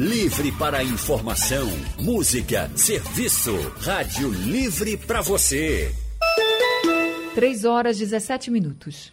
Livre 0.00 0.50
para 0.52 0.82
informação, 0.82 1.68
música, 1.98 2.70
serviço. 2.74 3.54
Rádio 3.82 4.30
Livre 4.30 4.96
para 4.96 5.20
você. 5.20 5.94
3 7.34 7.66
horas 7.66 7.98
17 7.98 8.50
minutos. 8.50 9.12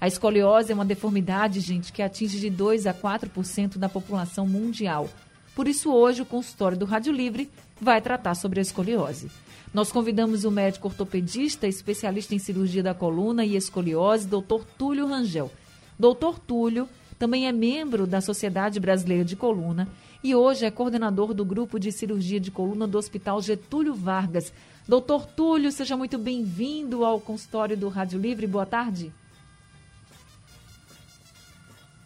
A 0.00 0.06
escoliose 0.06 0.70
é 0.70 0.74
uma 0.74 0.84
deformidade, 0.84 1.58
gente, 1.58 1.92
que 1.92 2.02
atinge 2.02 2.38
de 2.38 2.50
2 2.50 2.86
a 2.86 2.94
4% 2.94 3.78
da 3.78 3.88
população 3.88 4.46
mundial. 4.46 5.10
Por 5.54 5.68
isso, 5.68 5.92
hoje, 5.92 6.22
o 6.22 6.26
consultório 6.26 6.76
do 6.76 6.84
Rádio 6.84 7.12
Livre 7.12 7.50
vai 7.80 8.00
tratar 8.00 8.34
sobre 8.34 8.58
a 8.58 8.62
escoliose. 8.62 9.30
Nós 9.72 9.90
convidamos 9.90 10.44
o 10.44 10.50
médico 10.50 10.88
ortopedista, 10.88 11.66
especialista 11.66 12.34
em 12.34 12.38
cirurgia 12.38 12.82
da 12.82 12.94
coluna 12.94 13.44
e 13.44 13.56
escoliose, 13.56 14.26
Dr. 14.26 14.64
Túlio 14.78 15.06
Rangel. 15.06 15.50
Dr. 15.98 16.38
Túlio 16.46 16.88
também 17.18 17.46
é 17.46 17.52
membro 17.52 18.06
da 18.06 18.20
Sociedade 18.20 18.80
Brasileira 18.80 19.24
de 19.24 19.36
Coluna 19.36 19.88
e 20.22 20.34
hoje 20.34 20.64
é 20.64 20.70
coordenador 20.70 21.34
do 21.34 21.44
grupo 21.44 21.78
de 21.78 21.92
cirurgia 21.92 22.40
de 22.40 22.50
coluna 22.50 22.86
do 22.86 22.98
Hospital 22.98 23.40
Getúlio 23.42 23.94
Vargas. 23.94 24.52
Doutor 24.86 25.26
Túlio, 25.26 25.70
seja 25.70 25.96
muito 25.96 26.18
bem-vindo 26.18 27.04
ao 27.04 27.20
consultório 27.20 27.76
do 27.76 27.88
Rádio 27.88 28.18
Livre. 28.18 28.46
Boa 28.46 28.66
tarde. 28.66 29.12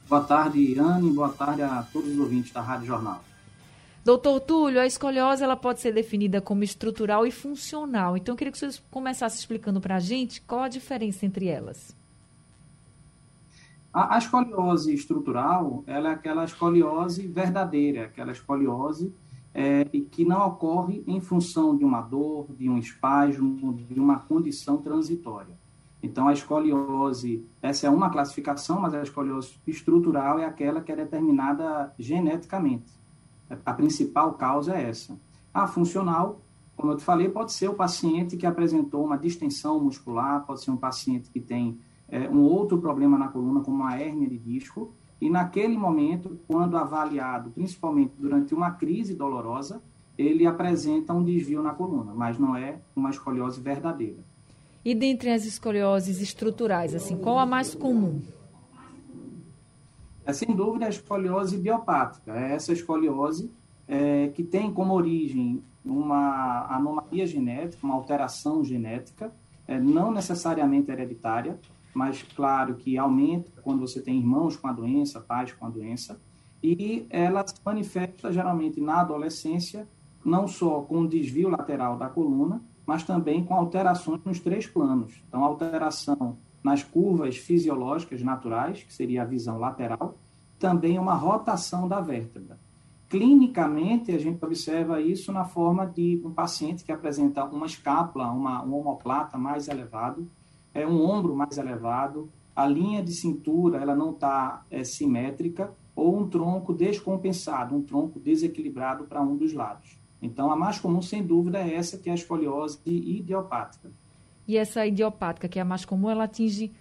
Boa 0.09 0.23
tarde, 0.23 0.79
Anne. 0.79 1.11
Boa 1.11 1.29
tarde 1.31 1.63
a 1.63 1.83
todos 1.93 2.11
os 2.11 2.19
ouvintes 2.19 2.51
da 2.53 2.61
Rádio 2.61 2.87
Jornal. 2.87 3.28
Doutor 4.09 4.41
Túlio, 4.41 4.81
a 4.81 4.87
escoliose 4.87 5.45
ela 5.45 5.55
pode 5.55 5.81
ser 5.81 5.93
definida 5.93 6.41
como 6.41 6.65
estrutural 6.65 7.27
e 7.27 7.31
funcional. 7.31 8.17
Então, 8.17 8.33
eu 8.33 8.39
queria 8.39 8.51
que 8.51 8.59
você 8.59 8.71
começasse 8.91 9.39
explicando 9.39 9.83
para 9.83 9.97
a 9.97 10.01
gente 10.01 10.41
qual 10.41 10.63
a 10.63 10.69
diferença 10.69 11.27
entre 11.27 11.47
elas. 11.47 11.95
A, 13.93 14.15
a, 14.15 14.19
escoliose 14.19 14.95
estrutural 14.95 15.85
ela 15.87 16.09
é 16.09 16.13
aquela 16.15 16.43
escoliose 16.47 17.27
verdadeira, 17.27 18.07
aquela 18.07 18.33
escoliose 18.33 19.13
é, 19.53 19.85
que 19.85 20.25
não 20.25 20.47
ocorre 20.47 21.05
em 21.07 21.21
função 21.21 21.77
de 21.77 21.85
uma 21.85 22.01
dor, 22.01 22.47
de 22.59 22.67
um 22.67 22.79
espasmo, 22.79 23.75
de 23.75 24.01
uma 24.01 24.21
condição 24.21 24.79
transitória. 24.79 25.53
Então, 26.03 26.29
a 26.29 26.33
escoliose, 26.33 27.45
essa 27.61 27.87
é 27.87 27.91
uma 27.91 28.09
classificação, 28.09 28.81
mas 28.81 28.95
a 28.95 29.03
escoliose 29.03 29.61
estrutural 29.67 30.39
é 30.39 30.47
aquela 30.47 30.81
que 30.81 30.93
é 30.93 30.97
determinada 30.97 31.93
geneticamente. 31.99 32.98
A 33.65 33.73
principal 33.73 34.35
causa 34.35 34.75
é 34.77 34.89
essa. 34.89 35.19
A 35.53 35.67
funcional, 35.67 36.41
como 36.77 36.93
eu 36.93 36.97
te 36.97 37.05
falei, 37.05 37.29
pode 37.29 37.53
ser 37.53 37.69
o 37.69 37.75
paciente 37.75 38.37
que 38.37 38.47
apresentou 38.47 39.05
uma 39.05 39.17
distensão 39.17 39.81
muscular, 39.81 40.45
pode 40.47 40.63
ser 40.63 40.71
um 40.71 40.77
paciente 40.77 41.31
que 41.31 41.41
tem 41.41 41.79
é, 42.09 42.29
um 42.29 42.43
outro 42.43 42.79
problema 42.79 43.19
na 43.19 43.29
coluna, 43.29 43.61
como 43.61 43.83
uma 43.83 43.97
hérnia 43.97 44.29
de 44.29 44.39
disco, 44.39 44.93
e 45.21 45.29
naquele 45.29 45.77
momento, 45.77 46.39
quando 46.47 46.77
avaliado, 46.77 47.51
principalmente 47.51 48.13
durante 48.19 48.55
uma 48.55 48.71
crise 48.71 49.15
dolorosa, 49.15 49.83
ele 50.17 50.47
apresenta 50.47 51.13
um 51.13 51.25
desvio 51.25 51.63
na 51.63 51.73
coluna, 51.75 52.13
mas 52.15 52.39
não 52.39 52.57
é 52.57 52.79
uma 52.95 53.11
escoliose 53.11 53.61
verdadeira. 53.61 54.19
E 54.85 54.95
dentre 54.95 55.31
as 55.31 55.45
escolioses 55.45 56.21
estruturais, 56.21 56.95
assim, 56.95 57.17
qual 57.17 57.39
a 57.39 57.47
mais 57.47 57.75
comum? 57.75 58.23
É 60.29 60.33
sem 60.35 60.55
dúvida 60.55 60.85
a 60.85 60.91
escoliose 60.91 61.57
idiopática. 61.57 62.39
É 62.39 62.53
essa 62.53 62.71
escoliose 62.71 63.51
é, 63.89 64.29
que 64.29 64.45
tem 64.45 64.71
como 64.71 64.93
origem 64.93 65.65
uma 65.83 66.67
anomalia 66.67 67.27
genética, 67.27 67.87
uma 67.87 67.95
alteração 67.95 68.63
genética, 68.63 69.33
é, 69.67 69.81
não 69.81 70.13
necessariamente 70.13 70.91
hereditária, 70.91 71.59
mas 71.95 72.23
claro 72.37 72.75
que 72.75 72.99
aumenta 72.99 73.51
quando 73.63 73.81
você 73.81 74.03
tem 74.03 74.19
irmãos 74.19 74.55
com 74.55 74.69
a 74.69 74.73
doença, 74.73 75.19
pais 75.19 75.53
com 75.53 75.65
a 75.65 75.71
doença, 75.71 76.21
e 76.63 77.07
ela 77.09 77.43
se 77.47 77.55
manifesta 77.65 78.31
geralmente 78.31 78.83
na 78.83 79.01
adolescência, 79.01 79.89
não 80.23 80.47
só 80.47 80.83
com 80.83 81.07
desvio 81.07 81.49
lateral 81.49 81.97
da 81.97 82.11
coluna, 82.11 82.61
mas 82.85 83.03
também 83.03 83.43
com 83.43 83.55
alterações 83.55 84.23
nos 84.27 84.41
três 84.41 84.67
planos. 84.67 85.23
Então, 85.27 85.43
alteração 85.43 86.37
nas 86.63 86.83
curvas 86.83 87.37
fisiológicas 87.37 88.23
naturais, 88.23 88.83
que 88.83 88.93
seria 88.93 89.23
a 89.23 89.27
visão 89.27 89.59
lateral, 89.59 90.17
também 90.59 90.99
uma 90.99 91.15
rotação 91.15 91.87
da 91.87 92.01
vértebra. 92.01 92.59
Clinicamente, 93.09 94.13
a 94.13 94.19
gente 94.19 94.45
observa 94.45 95.01
isso 95.01 95.33
na 95.33 95.45
forma 95.45 95.87
de 95.87 96.21
um 96.25 96.31
paciente 96.31 96.85
que 96.85 96.93
apresenta 96.93 97.45
uma 97.45 97.65
escápula, 97.65 98.31
uma, 98.31 98.63
um 98.63 98.99
mais 99.39 99.69
elevado, 99.69 100.29
é 100.75 100.87
um 100.87 101.03
ombro 101.03 101.35
mais 101.35 101.57
elevado, 101.57 102.29
a 102.55 102.67
linha 102.67 103.03
de 103.03 103.13
cintura 103.13 103.79
ela 103.79 103.95
não 103.95 104.11
está 104.11 104.63
é, 104.71 104.85
simétrica, 104.85 105.73
ou 105.97 106.19
um 106.19 106.29
tronco 106.29 106.75
descompensado, 106.75 107.75
um 107.75 107.83
tronco 107.83 108.21
desequilibrado 108.21 109.05
para 109.05 109.23
um 109.23 109.37
dos 109.37 109.53
lados. 109.53 109.99
Então, 110.21 110.51
a 110.51 110.57
mais 110.57 110.79
comum, 110.79 111.01
sem 111.01 111.25
dúvida, 111.25 111.59
é 111.59 111.75
essa, 111.75 111.97
que 111.97 112.09
é 112.09 112.13
a 112.13 112.15
escoliose 112.15 112.79
idiopática. 112.85 113.91
E 114.49 114.57
essa 114.57 114.87
idiopática, 114.87 115.47
que 115.47 115.59
é 115.59 115.63
a 115.63 115.65
mais 115.65 115.85
comum, 115.85 116.09
ela 116.09 116.25
atinge 116.25 116.73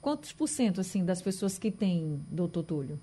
quantos 0.00 0.32
por 0.32 0.48
cento 0.48 0.80
assim, 0.80 1.04
das 1.04 1.20
pessoas 1.20 1.58
que 1.58 1.70
têm, 1.70 2.18
doutor 2.30 2.62
Túlio? 2.62 2.98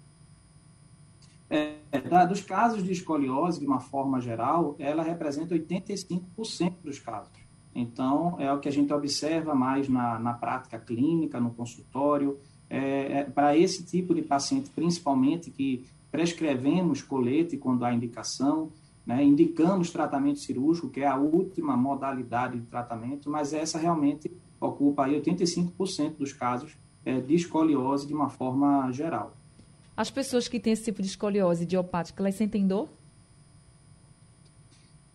É, 1.47 1.75
da, 2.09 2.25
dos 2.25 2.41
casos 2.41 2.83
de 2.83 2.91
escoliose, 2.91 3.59
de 3.59 3.67
uma 3.67 3.79
forma 3.79 4.19
geral, 4.19 4.75
ela 4.79 5.03
representa 5.03 5.53
85% 5.55 6.73
dos 6.83 6.97
casos. 6.97 7.31
Então, 7.75 8.35
é 8.39 8.51
o 8.51 8.59
que 8.59 8.67
a 8.67 8.71
gente 8.71 8.91
observa 8.91 9.53
mais 9.53 9.87
na, 9.87 10.17
na 10.17 10.33
prática 10.33 10.79
clínica, 10.79 11.39
no 11.39 11.51
consultório. 11.51 12.39
É, 12.67 13.19
é, 13.19 13.23
para 13.23 13.55
esse 13.55 13.85
tipo 13.85 14.15
de 14.15 14.23
paciente, 14.23 14.71
principalmente, 14.71 15.51
que 15.51 15.85
prescrevemos 16.11 17.03
colete 17.03 17.55
quando 17.55 17.85
há 17.85 17.93
indicação, 17.93 18.71
né, 19.07 19.23
indicamos 19.23 19.89
tratamento 19.89 20.39
cirúrgico, 20.39 20.89
que 20.89 20.99
é 20.99 21.07
a 21.07 21.15
última 21.15 21.77
modalidade 21.77 22.59
de 22.59 22.65
tratamento, 22.67 23.29
mas 23.29 23.53
essa 23.53 23.79
realmente 23.79 24.29
ocupa 24.59 25.05
aí 25.05 25.19
85% 25.21 26.17
dos 26.17 26.33
casos 26.33 26.77
é, 27.05 27.21
de 27.21 27.33
escoliose 27.33 28.05
de 28.05 28.13
uma 28.13 28.27
forma 28.27 28.91
geral. 28.91 29.33
As 29.95 30.11
pessoas 30.11 30.49
que 30.49 30.59
têm 30.59 30.73
esse 30.73 30.83
tipo 30.83 31.01
de 31.01 31.07
escoliose 31.07 31.63
idiopática, 31.63 32.21
elas 32.21 32.35
sentem 32.35 32.67
dor? 32.67 32.89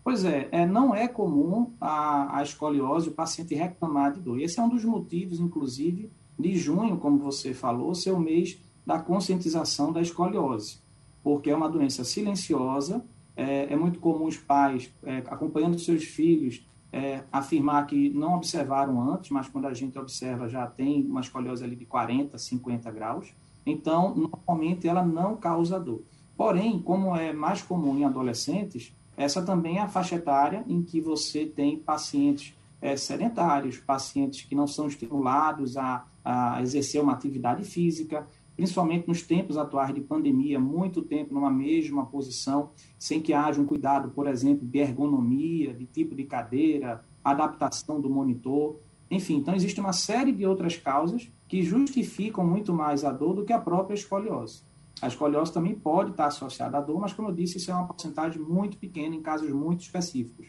Pois 0.03 0.25
é, 0.25 0.49
é 0.51 0.67
não 0.67 0.95
é 0.95 1.07
comum 1.07 1.73
a, 1.79 2.39
a 2.39 2.43
escoliose 2.43 3.11
o 3.11 3.13
paciente 3.13 3.55
reclamar 3.55 4.15
de 4.15 4.21
dor. 4.21 4.41
Esse 4.41 4.59
é 4.59 4.63
um 4.63 4.71
dos 4.71 4.85
motivos, 4.85 5.39
inclusive, 5.39 6.11
de 6.39 6.57
junho, 6.57 6.97
como 6.97 7.19
você 7.19 7.53
falou, 7.53 7.95
ser 7.95 8.11
o 8.11 8.19
mês 8.19 8.59
da 8.87 8.99
conscientização 8.99 9.93
da 9.93 10.01
escoliose, 10.01 10.79
porque 11.23 11.51
é 11.51 11.55
uma 11.55 11.69
doença 11.69 12.03
silenciosa, 12.03 13.05
é, 13.37 13.73
é 13.73 13.77
muito 13.77 13.99
comum 13.99 14.27
os 14.27 14.37
pais, 14.37 14.93
é, 15.03 15.19
acompanhando 15.27 15.79
seus 15.79 16.05
filhos, 16.05 16.67
é, 16.93 17.23
afirmar 17.33 17.87
que 17.87 18.11
não 18.11 18.35
observaram 18.35 19.01
antes, 19.11 19.31
mas 19.31 19.49
quando 19.49 19.67
a 19.67 19.75
gente 19.75 19.99
observa 19.99 20.49
já 20.49 20.67
tem 20.67 21.03
uma 21.07 21.21
escoliose 21.21 21.65
ali 21.65 21.75
de 21.75 21.87
40, 21.87 22.37
50 22.37 22.91
graus. 22.91 23.33
Então, 23.65 24.15
normalmente 24.15 24.87
ela 24.87 25.05
não 25.05 25.37
causa 25.37 25.81
dor. 25.81 26.03
Porém, 26.37 26.79
como 26.81 27.17
é 27.17 27.33
mais 27.33 27.63
comum 27.63 27.97
em 27.97 28.05
adolescentes, 28.05 28.95
essa 29.17 29.43
também 29.43 29.79
é 29.79 29.83
a 29.83 29.89
faixa 29.89 30.17
etária 30.17 30.65
em 30.67 30.83
que 30.83 31.01
você 31.01 31.47
tem 31.47 31.79
pacientes 31.79 32.55
é, 32.81 32.97
sedentários, 32.97 33.79
pacientes 33.79 34.43
que 34.43 34.55
não 34.55 34.67
são 34.67 34.89
estimulados 34.89 35.77
a, 35.77 36.05
a 36.25 36.61
exercer 36.61 37.01
uma 37.01 37.13
atividade 37.13 37.65
física, 37.65 38.27
principalmente 38.57 39.09
nos 39.09 39.23
tempos 39.23 39.57
atuais 39.57 39.95
de 39.95 40.01
pandemia, 40.01 40.61
muito 40.61 41.03
tempo 41.03 41.35
numa 41.35 41.51
mesma 41.51 42.07
posição, 42.07 42.71
sem 42.99 43.21
que 43.21 43.33
haja 43.33 43.61
um 43.61 43.67
cuidado, 43.67 44.11
por 44.11 44.27
exemplo, 44.27 44.67
de 44.67 44.79
ergonomia, 44.79 45.73
de 45.73 45.87
tipo 45.87 46.15
de 46.15 46.25
cadeira, 46.25 47.05
adaptação 47.25 48.01
do 48.01 48.11
monitor. 48.11 48.77
Enfim, 49.11 49.37
então 49.37 49.55
existe 49.55 49.81
uma 49.81 49.93
série 49.93 50.33
de 50.33 50.47
outras 50.47 50.77
causas 50.77 51.31
que 51.49 51.63
justificam 51.63 52.47
muito 52.47 52.73
mais 52.73 53.05
a 53.05 53.13
dor 53.13 53.35
do 53.35 53.45
que 53.45 53.53
a 53.53 53.61
própria 53.61 53.95
escoliose. 53.95 54.63
A 55.01 55.09
escoliose 55.09 55.53
também 55.53 55.75
pode 55.75 56.13
estar 56.13 56.27
associada 56.27 56.79
à 56.79 56.81
dor, 56.81 57.01
mas 57.01 57.13
como 57.13 57.29
eu 57.29 57.35
disse, 57.35 57.59
isso 57.59 57.71
é 57.71 57.75
uma 57.75 57.87
porcentagem 57.87 58.41
muito 58.41 58.79
pequena 58.79 59.15
em 59.15 59.21
casos 59.21 59.51
muito 59.51 59.81
específicos. 59.81 60.47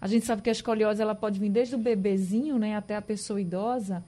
A 0.00 0.06
gente 0.06 0.24
sabe 0.24 0.40
que 0.40 0.48
a 0.48 0.52
escoliose 0.52 1.02
ela 1.02 1.14
pode 1.14 1.38
vir 1.38 1.50
desde 1.50 1.74
o 1.74 1.78
bebezinho, 1.78 2.58
né, 2.58 2.74
até 2.74 2.96
a 2.96 3.02
pessoa 3.02 3.40
idosa. 3.40 4.02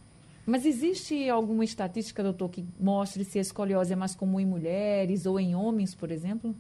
Mas 0.45 0.67
existe 0.67 1.29
alguma 1.29 1.65
estatística, 1.65 2.23
doutor, 2.23 2.49
que 2.49 2.65
mostre 2.79 3.25
se 3.25 3.39
a 3.39 3.43
escoliose 3.43 3.93
é 3.93 3.97
mais 3.97 4.15
comum 4.15 4.41
em 4.41 4.47
mulheres 4.47 5.25
ou 5.25 5.39
em 5.39 5.55
homens, 5.55 5.95
por 5.95 6.11
exemplo? 6.11 6.55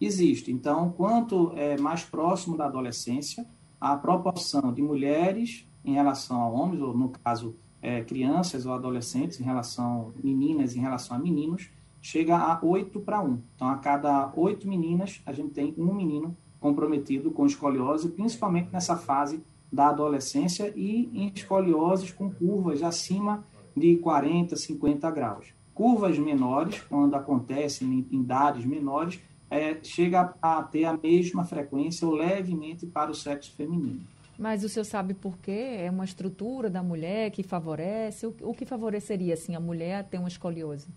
Existe. 0.00 0.50
Então, 0.50 0.90
quanto 0.96 1.52
é 1.56 1.78
mais 1.78 2.02
próximo 2.02 2.56
da 2.56 2.64
adolescência, 2.64 3.46
a 3.80 3.96
proporção 3.96 4.72
de 4.72 4.82
mulheres 4.82 5.66
em 5.84 5.92
relação 5.92 6.40
a 6.40 6.48
homens, 6.48 6.80
ou 6.82 6.96
no 6.96 7.10
caso, 7.10 7.54
é, 7.80 8.02
crianças 8.02 8.66
ou 8.66 8.72
adolescentes 8.74 9.40
em 9.40 9.44
relação 9.44 10.12
meninas 10.22 10.74
em 10.74 10.80
relação 10.80 11.16
a 11.16 11.20
meninos, 11.20 11.70
chega 12.02 12.36
a 12.36 12.58
8 12.62 12.98
para 13.00 13.22
1. 13.22 13.38
Então, 13.54 13.68
a 13.68 13.76
cada 13.76 14.32
8 14.34 14.66
meninas, 14.66 15.20
a 15.24 15.32
gente 15.32 15.50
tem 15.50 15.74
um 15.78 15.94
menino 15.94 16.36
comprometido 16.58 17.30
com 17.30 17.46
escoliose, 17.46 18.08
principalmente 18.08 18.70
nessa 18.72 18.96
fase 18.96 19.42
da 19.72 19.88
adolescência 19.88 20.72
e 20.74 21.10
em 21.14 21.32
escolioses 21.34 22.10
com 22.10 22.30
curvas 22.30 22.82
acima 22.82 23.44
de 23.76 23.96
40, 23.96 24.56
50 24.56 25.10
graus. 25.10 25.46
Curvas 25.74 26.18
menores, 26.18 26.80
quando 26.88 27.14
acontecem 27.14 28.06
em, 28.10 28.16
idades 28.16 28.64
menores, 28.64 29.20
é, 29.50 29.78
chega 29.82 30.34
a 30.40 30.62
ter 30.62 30.84
a 30.84 30.96
mesma 30.96 31.44
frequência 31.44 32.06
ou 32.06 32.14
levemente 32.14 32.86
para 32.86 33.10
o 33.10 33.14
sexo 33.14 33.52
feminino. 33.52 34.00
Mas 34.38 34.64
o 34.64 34.68
senhor 34.68 34.84
sabe 34.84 35.12
por 35.14 35.36
quê? 35.38 35.76
É 35.78 35.90
uma 35.90 36.04
estrutura 36.04 36.70
da 36.70 36.82
mulher 36.82 37.30
que 37.30 37.42
favorece? 37.42 38.26
O, 38.26 38.34
o 38.42 38.54
que 38.54 38.64
favoreceria 38.64 39.34
assim, 39.34 39.54
a 39.54 39.60
mulher 39.60 40.00
a 40.00 40.02
ter 40.02 40.18
uma 40.18 40.28
escoliose? 40.28 40.88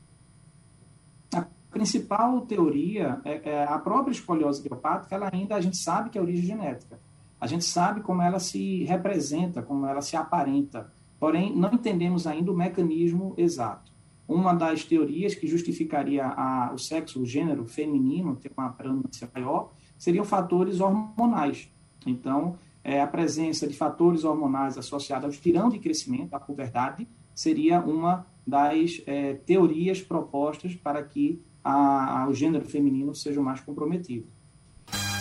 A 1.33 1.45
principal 1.69 2.41
teoria 2.41 3.19
é, 3.25 3.49
é 3.49 3.63
a 3.65 3.77
própria 3.79 4.11
escoliose 4.11 4.61
idiopática, 4.61 5.15
ela 5.15 5.29
ainda 5.33 5.55
a 5.55 5.61
gente 5.61 5.77
sabe 5.77 6.09
que 6.09 6.17
é 6.17 6.21
origem 6.21 6.45
genética. 6.45 6.99
A 7.43 7.45
gente 7.45 7.65
sabe 7.65 7.99
como 7.99 8.21
ela 8.21 8.39
se 8.39 8.85
representa, 8.85 9.61
como 9.61 9.85
ela 9.85 10.01
se 10.01 10.15
aparenta, 10.15 10.89
porém 11.19 11.53
não 11.53 11.73
entendemos 11.73 12.25
ainda 12.25 12.49
o 12.49 12.55
mecanismo 12.55 13.33
exato. 13.35 13.91
Uma 14.25 14.53
das 14.53 14.85
teorias 14.85 15.35
que 15.35 15.45
justificaria 15.45 16.25
a, 16.25 16.71
o 16.73 16.77
sexo, 16.77 17.21
o 17.21 17.25
gênero 17.25 17.65
feminino 17.65 18.37
ter 18.37 18.49
uma 18.57 18.69
predominância 18.69 19.29
maior, 19.35 19.73
seriam 19.97 20.23
fatores 20.23 20.79
hormonais. 20.79 21.69
Então, 22.07 22.55
é, 22.81 23.01
a 23.01 23.07
presença 23.07 23.67
de 23.67 23.75
fatores 23.75 24.23
hormonais 24.23 24.77
associados 24.77 25.25
ao 25.25 25.41
tirão 25.41 25.67
de 25.67 25.79
crescimento, 25.79 26.33
à 26.33 26.39
puberdade, 26.39 27.05
seria 27.35 27.81
uma 27.81 28.25
das 28.47 29.01
é, 29.05 29.33
teorias 29.33 30.01
propostas 30.01 30.75
para 30.75 31.03
que 31.03 31.41
a, 31.61 32.21
a, 32.21 32.29
o 32.29 32.33
gênero 32.33 32.63
feminino 32.63 33.13
seja 33.13 33.41
mais 33.41 33.59
comprometido. 33.59 34.27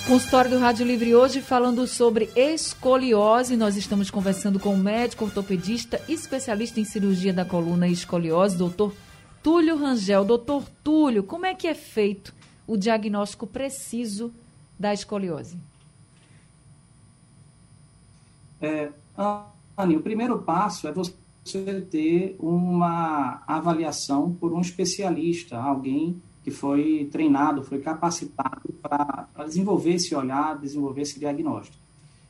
Consultório 0.06 0.50
do 0.50 0.58
Rádio 0.58 0.84
Livre 0.84 1.14
hoje 1.14 1.40
falando 1.40 1.86
sobre 1.86 2.28
escoliose. 2.34 3.56
Nós 3.56 3.76
estamos 3.76 4.10
conversando 4.10 4.58
com 4.58 4.74
o 4.74 4.78
médico 4.78 5.24
ortopedista 5.24 6.02
especialista 6.08 6.80
em 6.80 6.84
cirurgia 6.84 7.32
da 7.32 7.44
coluna 7.44 7.86
e 7.86 7.92
escoliose, 7.92 8.56
doutor 8.56 8.92
Túlio 9.42 9.76
Rangel. 9.76 10.24
Doutor 10.24 10.64
Túlio, 10.82 11.22
como 11.22 11.46
é 11.46 11.54
que 11.54 11.68
é 11.68 11.74
feito 11.74 12.34
o 12.66 12.76
diagnóstico 12.76 13.46
preciso 13.46 14.32
da 14.76 14.92
escoliose? 14.92 15.56
É, 18.60 18.90
Anny, 19.76 19.96
o 19.96 20.02
primeiro 20.02 20.40
passo 20.40 20.88
é 20.88 20.92
você 20.92 21.14
ter 21.90 22.36
uma 22.40 23.42
avaliação 23.46 24.32
por 24.32 24.52
um 24.52 24.60
especialista, 24.60 25.56
alguém 25.58 26.20
que 26.42 26.50
foi 26.50 27.08
treinado, 27.10 27.62
foi 27.62 27.78
capacitado 27.78 28.72
para 28.82 29.28
desenvolver 29.46 29.94
esse 29.94 30.14
olhar, 30.14 30.58
desenvolver 30.58 31.02
esse 31.02 31.18
diagnóstico. 31.18 31.76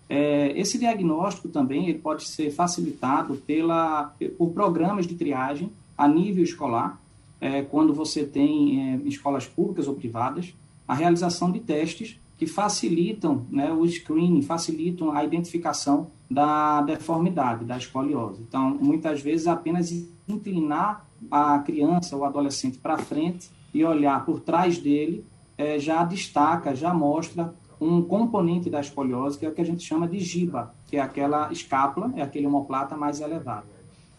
É, 0.09 0.53
esse 0.59 0.79
diagnóstico 0.79 1.49
também 1.49 1.89
ele 1.89 1.99
pode 1.99 2.29
ser 2.29 2.51
facilitado 2.51 3.37
pela, 3.47 4.15
por 4.37 4.51
programas 4.51 5.07
de 5.07 5.15
triagem 5.15 5.71
a 5.97 6.07
nível 6.07 6.45
escolar, 6.45 7.01
é, 7.41 7.63
quando 7.63 7.95
você 7.95 8.25
tem 8.25 8.81
é, 8.81 9.09
escolas 9.09 9.47
públicas 9.47 9.89
ou 9.89 9.95
privadas, 9.95 10.55
a 10.87 10.95
realização 10.95 11.51
de 11.51 11.61
testes 11.61 12.19
que 12.39 12.47
facilitam 12.47 13.47
né, 13.51 13.73
o 13.73 13.87
screening, 13.87 14.43
facilitam 14.43 15.13
a 15.13 15.25
identificação 15.25 16.11
da 16.31 16.83
deformidade, 16.83 17.65
da 17.65 17.77
escoliose. 17.77 18.43
Então, 18.47 18.71
muitas 18.81 19.21
vezes, 19.21 19.47
apenas 19.47 19.91
inclinar 20.29 21.07
a 21.31 21.59
criança 21.61 22.17
ou 22.17 22.25
adolescente 22.25 22.79
para 22.79 22.99
frente 22.99 23.49
e 23.73 23.85
olhar 23.85 24.25
por 24.25 24.41
trás 24.41 24.79
dele, 24.79 25.25
é, 25.57 25.79
já 25.79 26.05
destaca, 26.05 26.75
já 26.75 26.93
mostra 26.93 27.55
um 27.81 28.01
componente 28.01 28.71
da 28.71 28.81
escoliose, 28.81 29.39
que 29.39 29.45
é 29.45 29.49
o 29.49 29.53
que 29.53 29.61
a 29.61 29.67
gente 29.67 29.83
chama 29.83 30.07
de 30.07 30.19
giba, 30.21 30.75
que 30.87 30.97
é 30.97 31.01
aquela 31.01 31.51
escápula, 31.51 32.13
é 32.17 32.23
aquele 32.23 32.47
homoplata 32.47 32.97
mais 32.97 33.21
elevado. 33.21 33.67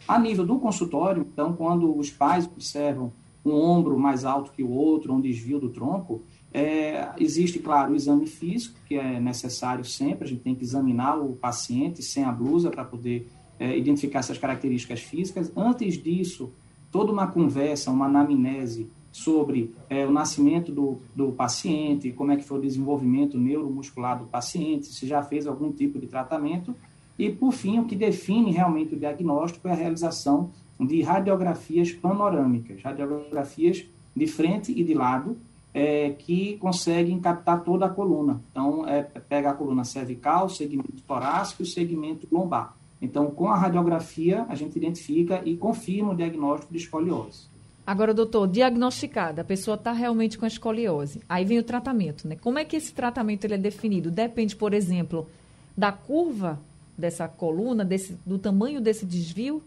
A 0.08 0.20
nível 0.20 0.46
do 0.46 0.60
consultório, 0.60 1.26
então, 1.32 1.54
quando 1.54 1.98
os 1.98 2.10
pais 2.10 2.46
observam 2.46 3.12
um 3.46 3.54
ombro 3.54 3.98
mais 3.98 4.26
alto 4.26 4.52
que 4.52 4.64
o 4.64 4.72
outro, 4.72 5.14
um 5.14 5.22
desvio 5.22 5.60
do 5.60 5.70
tronco, 5.70 6.22
é, 6.54 7.10
existe, 7.18 7.58
claro, 7.58 7.94
o 7.94 7.96
exame 7.96 8.28
físico, 8.28 8.78
que 8.88 8.96
é 8.96 9.20
necessário 9.20 9.84
sempre, 9.84 10.26
a 10.26 10.28
gente 10.28 10.42
tem 10.42 10.54
que 10.54 10.64
examinar 10.64 11.18
o 11.18 11.34
paciente 11.34 12.04
sem 12.04 12.24
a 12.24 12.32
blusa 12.32 12.70
para 12.70 12.84
poder 12.84 13.30
é, 13.60 13.78
identificar 13.78 14.20
essas 14.20 14.38
características 14.38 15.02
físicas. 15.02 15.52
Antes 15.56 16.02
disso, 16.02 16.52
toda 16.92 17.12
uma 17.12 17.28
conversa, 17.28 17.90
uma 17.92 18.06
anamnese 18.06 18.90
sobre 19.14 19.72
é, 19.92 20.08
o 20.08 20.12
nascimento 20.12 20.72
do, 20.72 20.98
do 21.16 21.32
paciente, 21.32 22.12
como 22.12 22.32
é 22.32 22.36
que 22.36 22.44
foi 22.44 22.58
o 22.58 22.62
desenvolvimento 22.62 23.38
neuromuscular 23.38 24.18
do 24.18 24.26
paciente, 24.26 24.88
se 24.88 25.06
já 25.06 25.22
fez 25.22 25.46
algum 25.46 25.72
tipo 25.72 26.00
de 26.00 26.08
tratamento. 26.08 26.76
E, 27.18 27.30
por 27.30 27.54
fim, 27.54 27.78
o 27.78 27.86
que 27.86 27.96
define 27.96 28.52
realmente 28.52 28.96
o 28.96 29.00
diagnóstico 29.00 29.68
é 29.68 29.72
a 29.72 29.76
realização 29.76 30.50
de 30.80 31.04
radiografias 31.04 31.92
panorâmicas, 31.92 32.82
radiografias 32.82 33.86
de 34.16 34.26
frente 34.26 34.72
e 34.72 34.84
de 34.84 34.96
lado, 34.96 35.38
é, 35.72 36.10
que 36.18 36.58
conseguem 36.58 37.20
captar 37.20 37.64
toda 37.64 37.86
a 37.86 37.90
coluna. 37.90 38.42
Então, 38.52 38.88
é, 38.88 39.04
pega 39.04 39.52
a 39.52 39.54
coluna 39.54 39.84
cervical, 39.84 40.50
segmento 40.50 41.04
torácico 41.08 41.62
e 41.62 41.66
o 41.66 41.68
segmento 41.68 42.28
lombar. 42.32 42.76
Então, 43.00 43.28
com 43.28 43.48
a 43.48 43.56
radiografia, 43.56 44.44
a 44.50 44.56
gente 44.56 44.76
identifica 44.76 45.44
e 45.46 45.56
confirma 45.56 46.14
o 46.14 46.16
diagnóstico 46.16 46.74
de 46.74 46.80
escoliose. 46.80 47.53
Agora, 47.86 48.14
doutor, 48.14 48.48
diagnosticada, 48.48 49.42
a 49.42 49.46
pessoa 49.46 49.76
está 49.76 49.92
realmente 49.92 50.38
com 50.38 50.46
escoliose. 50.46 51.22
Aí 51.28 51.44
vem 51.44 51.60
o 51.60 51.64
tratamento, 51.64 52.26
né? 52.28 52.38
Como 52.38 52.58
é 52.58 52.64
que 52.64 52.78
esse 52.78 52.94
tratamento 52.94 53.44
ele 53.44 53.56
é 53.56 53.58
definido? 53.58 54.10
Depende, 54.10 54.56
por 54.56 54.74
exemplo, 54.74 55.28
da 55.76 55.92
curva 55.92 56.60
dessa 56.98 57.28
coluna, 57.28 57.84
desse, 57.84 58.18
do 58.26 58.40
tamanho 58.40 58.80
desse 58.80 59.06
desvio? 59.06 59.62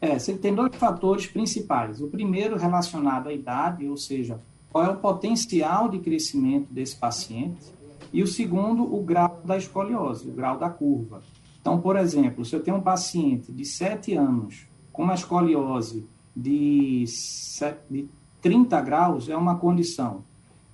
É, 0.00 0.16
você 0.16 0.34
tem 0.34 0.54
dois 0.54 0.76
fatores 0.76 1.26
principais. 1.26 2.00
O 2.00 2.06
primeiro 2.06 2.56
relacionado 2.56 3.28
à 3.28 3.32
idade, 3.32 3.88
ou 3.88 3.96
seja, 3.96 4.38
qual 4.70 4.84
é 4.84 4.90
o 4.90 4.96
potencial 4.96 5.88
de 5.88 5.98
crescimento 5.98 6.72
desse 6.72 6.94
paciente, 6.94 7.66
e 8.12 8.22
o 8.22 8.28
segundo, 8.28 8.84
o 8.84 9.02
grau 9.02 9.40
da 9.44 9.56
escoliose, 9.56 10.28
o 10.28 10.32
grau 10.32 10.56
da 10.56 10.70
curva. 10.70 11.20
Então, 11.60 11.80
por 11.80 11.96
exemplo, 11.96 12.44
se 12.44 12.54
eu 12.54 12.62
tenho 12.62 12.76
um 12.76 12.80
paciente 12.80 13.50
de 13.50 13.64
7 13.64 14.14
anos 14.14 14.67
com 14.98 15.04
uma 15.04 15.14
escoliose 15.14 16.04
de, 16.34 17.04
de 17.88 18.08
30 18.42 18.80
graus, 18.80 19.28
é 19.28 19.36
uma 19.36 19.54
condição. 19.54 20.24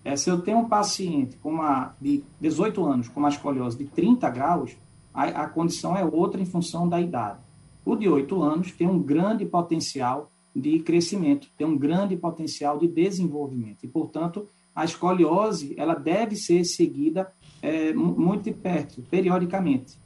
É, 0.03 0.17
se 0.17 0.31
eu 0.31 0.41
tenho 0.41 0.61
um 0.61 0.65
paciente 0.67 1.37
com 1.37 1.51
uma, 1.51 1.95
de 2.01 2.25
18 2.41 2.87
anos 2.87 3.07
com 3.07 3.21
uma 3.21 3.29
escoliose 3.29 3.77
de 3.77 3.85
30 3.85 4.31
graus, 4.31 4.79
a, 5.13 5.25
a 5.25 5.47
condição 5.47 5.95
é 5.95 6.03
outra 6.03 6.41
em 6.41 6.47
função 6.47 6.89
da 6.89 6.99
idade. 6.99 7.39
O 7.85 7.95
de 7.95 8.09
8 8.09 8.43
anos 8.43 8.73
tem 8.73 8.89
um 8.89 8.99
grande 8.99 9.45
potencial 9.45 10.31
de 10.57 10.79
crescimento, 10.79 11.51
tem 11.59 11.67
um 11.67 11.77
grande 11.77 12.17
potencial 12.17 12.79
de 12.79 12.89
desenvolvimento. 12.89 13.85
E, 13.85 13.89
portanto, 13.89 14.49
a 14.75 14.87
escoliose 14.87 15.75
ela 15.77 15.93
deve 15.93 16.35
ser 16.35 16.65
seguida 16.65 17.31
é, 17.61 17.93
muito 17.93 18.45
de 18.45 18.53
perto, 18.53 19.03
periodicamente. 19.03 19.99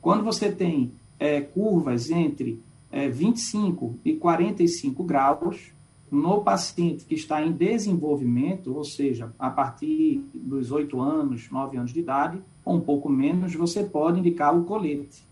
Quando 0.00 0.24
você 0.24 0.50
tem 0.50 0.92
é, 1.18 1.42
curvas 1.42 2.10
entre 2.10 2.64
é, 2.96 3.10
25 3.10 3.98
e 4.02 4.14
45 4.14 5.04
graus 5.04 5.70
no 6.10 6.40
paciente 6.40 7.04
que 7.04 7.14
está 7.14 7.44
em 7.44 7.52
desenvolvimento, 7.52 8.74
ou 8.74 8.84
seja, 8.84 9.34
a 9.38 9.50
partir 9.50 10.24
dos 10.32 10.70
8 10.70 10.98
anos, 10.98 11.50
9 11.50 11.76
anos 11.76 11.92
de 11.92 12.00
idade, 12.00 12.40
ou 12.64 12.76
um 12.76 12.80
pouco 12.80 13.10
menos, 13.10 13.54
você 13.54 13.84
pode 13.84 14.20
indicar 14.20 14.56
o 14.56 14.64
colete. 14.64 15.22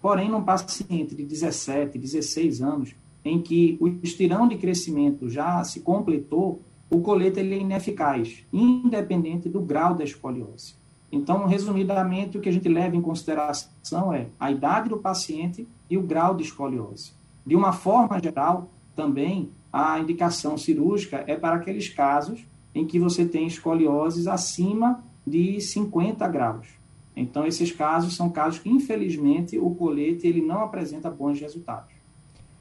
Porém, 0.00 0.28
num 0.28 0.44
paciente 0.44 1.16
de 1.16 1.24
17, 1.24 1.98
16 1.98 2.62
anos, 2.62 2.94
em 3.24 3.42
que 3.42 3.76
o 3.80 3.88
estirão 4.00 4.46
de 4.46 4.56
crescimento 4.56 5.28
já 5.28 5.64
se 5.64 5.80
completou, 5.80 6.62
o 6.88 7.00
colete 7.00 7.40
ele 7.40 7.56
é 7.56 7.58
ineficaz, 7.58 8.44
independente 8.52 9.48
do 9.48 9.60
grau 9.60 9.92
da 9.92 10.04
escoliose. 10.04 10.74
Então, 11.10 11.46
resumidamente, 11.46 12.36
o 12.36 12.40
que 12.40 12.48
a 12.48 12.52
gente 12.52 12.68
leva 12.68 12.94
em 12.94 13.00
consideração 13.00 14.12
é 14.12 14.26
a 14.38 14.50
idade 14.50 14.88
do 14.88 14.98
paciente 14.98 15.66
e 15.88 15.96
o 15.96 16.02
grau 16.02 16.34
de 16.34 16.42
escoliose. 16.42 17.12
De 17.46 17.56
uma 17.56 17.72
forma 17.72 18.20
geral, 18.20 18.68
também 18.94 19.50
a 19.72 19.98
indicação 19.98 20.58
cirúrgica 20.58 21.24
é 21.26 21.34
para 21.34 21.56
aqueles 21.56 21.88
casos 21.88 22.44
em 22.74 22.86
que 22.86 22.98
você 22.98 23.24
tem 23.24 23.46
escolioses 23.46 24.26
acima 24.26 25.02
de 25.26 25.60
50 25.60 26.26
graus. 26.28 26.68
Então, 27.16 27.46
esses 27.46 27.72
casos 27.72 28.14
são 28.14 28.30
casos 28.30 28.60
que, 28.60 28.68
infelizmente, 28.68 29.58
o 29.58 29.74
colete 29.74 30.26
ele 30.26 30.40
não 30.40 30.62
apresenta 30.62 31.10
bons 31.10 31.40
resultados. 31.40 31.98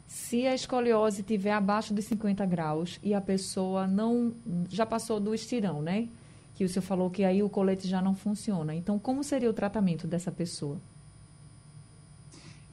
Se 0.07 0.47
a 0.47 0.55
escoliose 0.55 1.21
estiver 1.21 1.51
abaixo 1.51 1.93
de 1.93 2.01
50 2.01 2.45
graus 2.45 2.99
e 3.03 3.13
a 3.13 3.21
pessoa 3.21 3.85
não 3.85 4.33
já 4.69 4.85
passou 4.85 5.19
do 5.19 5.35
estirão, 5.35 5.81
né? 5.81 6.07
Que 6.57 6.63
o 6.63 6.69
senhor 6.69 6.81
falou 6.81 7.11
que 7.11 7.23
aí 7.23 7.43
o 7.43 7.49
colete 7.49 7.87
já 7.87 8.01
não 8.01 8.15
funciona. 8.15 8.73
Então, 8.73 8.97
como 8.97 9.23
seria 9.23 9.47
o 9.47 9.53
tratamento 9.53 10.07
dessa 10.07 10.31
pessoa? 10.31 10.81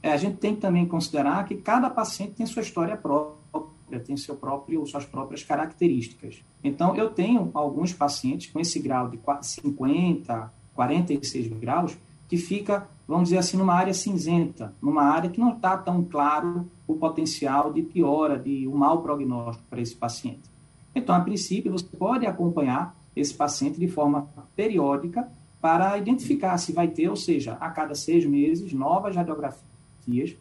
É, 0.01 0.11
a 0.11 0.17
gente 0.17 0.37
tem 0.37 0.55
que 0.55 0.61
também 0.61 0.87
considerar 0.87 1.45
que 1.45 1.53
cada 1.53 1.87
paciente 1.87 2.31
tem 2.31 2.47
sua 2.47 2.63
história 2.63 2.97
própria, 2.97 3.99
tem 4.03 4.17
seu 4.17 4.35
próprio, 4.35 4.83
suas 4.87 5.05
próprias 5.05 5.43
características. 5.43 6.43
Então, 6.63 6.95
eu 6.95 7.11
tenho 7.11 7.51
alguns 7.53 7.93
pacientes 7.93 8.51
com 8.51 8.59
esse 8.59 8.79
grau 8.79 9.07
de 9.07 9.19
50, 9.39 10.51
46 10.73 11.47
graus, 11.59 11.95
que 12.27 12.37
fica, 12.37 12.89
vamos 13.07 13.25
dizer 13.25 13.37
assim, 13.37 13.55
numa 13.55 13.75
área 13.75 13.93
cinzenta, 13.93 14.73
numa 14.81 15.03
área 15.03 15.29
que 15.29 15.39
não 15.39 15.53
está 15.53 15.77
tão 15.77 16.03
claro 16.03 16.67
o 16.87 16.95
potencial 16.95 17.71
de 17.71 17.83
piora, 17.83 18.39
de 18.39 18.67
um 18.67 18.75
mau 18.75 19.03
prognóstico 19.03 19.67
para 19.69 19.79
esse 19.79 19.95
paciente. 19.95 20.49
Então, 20.95 21.13
a 21.13 21.19
princípio, 21.19 21.71
você 21.71 21.85
pode 21.85 22.25
acompanhar 22.25 22.97
esse 23.15 23.33
paciente 23.33 23.79
de 23.79 23.87
forma 23.87 24.27
periódica 24.55 25.27
para 25.61 25.97
identificar 25.97 26.57
se 26.57 26.71
vai 26.71 26.87
ter, 26.87 27.09
ou 27.09 27.15
seja, 27.15 27.57
a 27.59 27.69
cada 27.69 27.95
seis 27.95 28.25
meses, 28.25 28.73
novas 28.73 29.15
radiografias, 29.15 30.35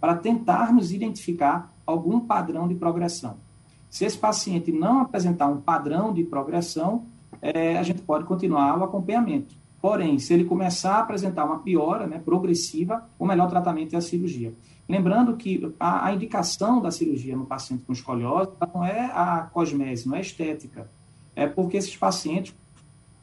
para 0.00 0.16
tentarmos 0.16 0.92
identificar 0.92 1.72
algum 1.86 2.20
padrão 2.20 2.68
de 2.68 2.74
progressão. 2.74 3.36
Se 3.90 4.04
esse 4.04 4.16
paciente 4.16 4.72
não 4.72 5.00
apresentar 5.00 5.48
um 5.48 5.60
padrão 5.60 6.12
de 6.12 6.24
progressão, 6.24 7.04
é, 7.40 7.76
a 7.76 7.82
gente 7.82 8.02
pode 8.02 8.24
continuar 8.24 8.78
o 8.78 8.84
acompanhamento. 8.84 9.54
Porém, 9.80 10.18
se 10.18 10.32
ele 10.32 10.44
começar 10.44 10.94
a 10.94 11.00
apresentar 11.00 11.44
uma 11.44 11.58
piora 11.58 12.06
né, 12.06 12.20
progressiva, 12.24 13.04
o 13.18 13.26
melhor 13.26 13.50
tratamento 13.50 13.94
é 13.94 13.98
a 13.98 14.00
cirurgia. 14.00 14.54
Lembrando 14.88 15.36
que 15.36 15.74
a, 15.78 16.06
a, 16.06 16.14
indicação 16.14 16.80
da 16.80 16.90
cirurgia 16.90 17.36
no 17.36 17.46
paciente 17.46 17.82
com 17.84 17.92
escoliose 17.92 18.50
não 18.72 18.84
é 18.84 19.10
a 19.12 19.48
cosmese, 19.52 20.08
não 20.08 20.16
é 20.16 20.20
estética. 20.20 20.88
É 21.34 21.46
porque 21.46 21.76
esses 21.76 21.96
pacientes, 21.96 22.54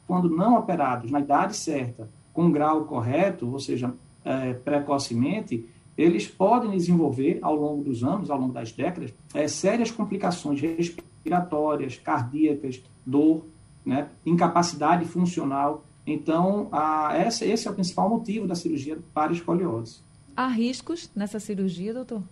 quando 0.06 0.28
não 0.28 0.58
operados 0.58 1.10
na 1.10 1.20
idade 1.20 1.56
certa, 1.56 2.08
com 2.32 2.50
grau 2.50 2.84
correto, 2.84 3.50
ou 3.50 3.60
seja, 3.60 3.94
é, 4.24 4.52
precocemente, 4.54 5.66
eles 5.96 6.26
podem 6.26 6.70
desenvolver 6.70 7.38
ao 7.42 7.54
longo 7.54 7.84
dos 7.84 8.02
anos, 8.02 8.30
ao 8.30 8.40
longo 8.40 8.52
das 8.52 8.72
décadas, 8.72 9.12
é, 9.34 9.46
sérias 9.48 9.90
complicações 9.90 10.60
respiratórias, 10.60 11.96
cardíacas, 11.96 12.82
dor, 13.04 13.44
né, 13.84 14.08
incapacidade 14.24 15.04
funcional 15.04 15.84
então, 16.06 16.68
a, 16.72 17.16
essa, 17.16 17.44
esse 17.44 17.68
é 17.68 17.70
o 17.70 17.74
principal 17.74 18.08
motivo 18.08 18.46
da 18.46 18.54
cirurgia 18.54 18.98
para 19.14 19.32
escoliose. 19.32 19.98
Há 20.36 20.48
riscos 20.48 21.10
nessa 21.14 21.38
cirurgia, 21.38 21.92
doutor? 21.92 22.22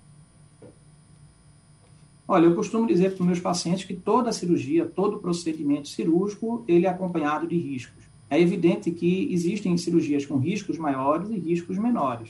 Olha, 2.31 2.45
eu 2.45 2.55
costumo 2.55 2.87
dizer 2.87 3.15
para 3.15 3.23
os 3.23 3.27
meus 3.27 3.41
pacientes 3.41 3.85
que 3.85 3.95
toda 3.95 4.33
cirurgia, 4.33 4.85
todo 4.85 5.19
procedimento 5.19 5.89
cirúrgico, 5.89 6.63
ele 6.69 6.85
é 6.85 6.91
acompanhado 6.91 7.47
de 7.47 7.57
riscos. 7.57 8.05
É 8.29 8.39
evidente 8.39 8.91
que 8.91 9.33
existem 9.33 9.75
cirurgias 9.79 10.27
com 10.27 10.37
riscos 10.37 10.77
maiores 10.77 11.31
e 11.31 11.39
riscos 11.39 11.79
menores. 11.79 12.29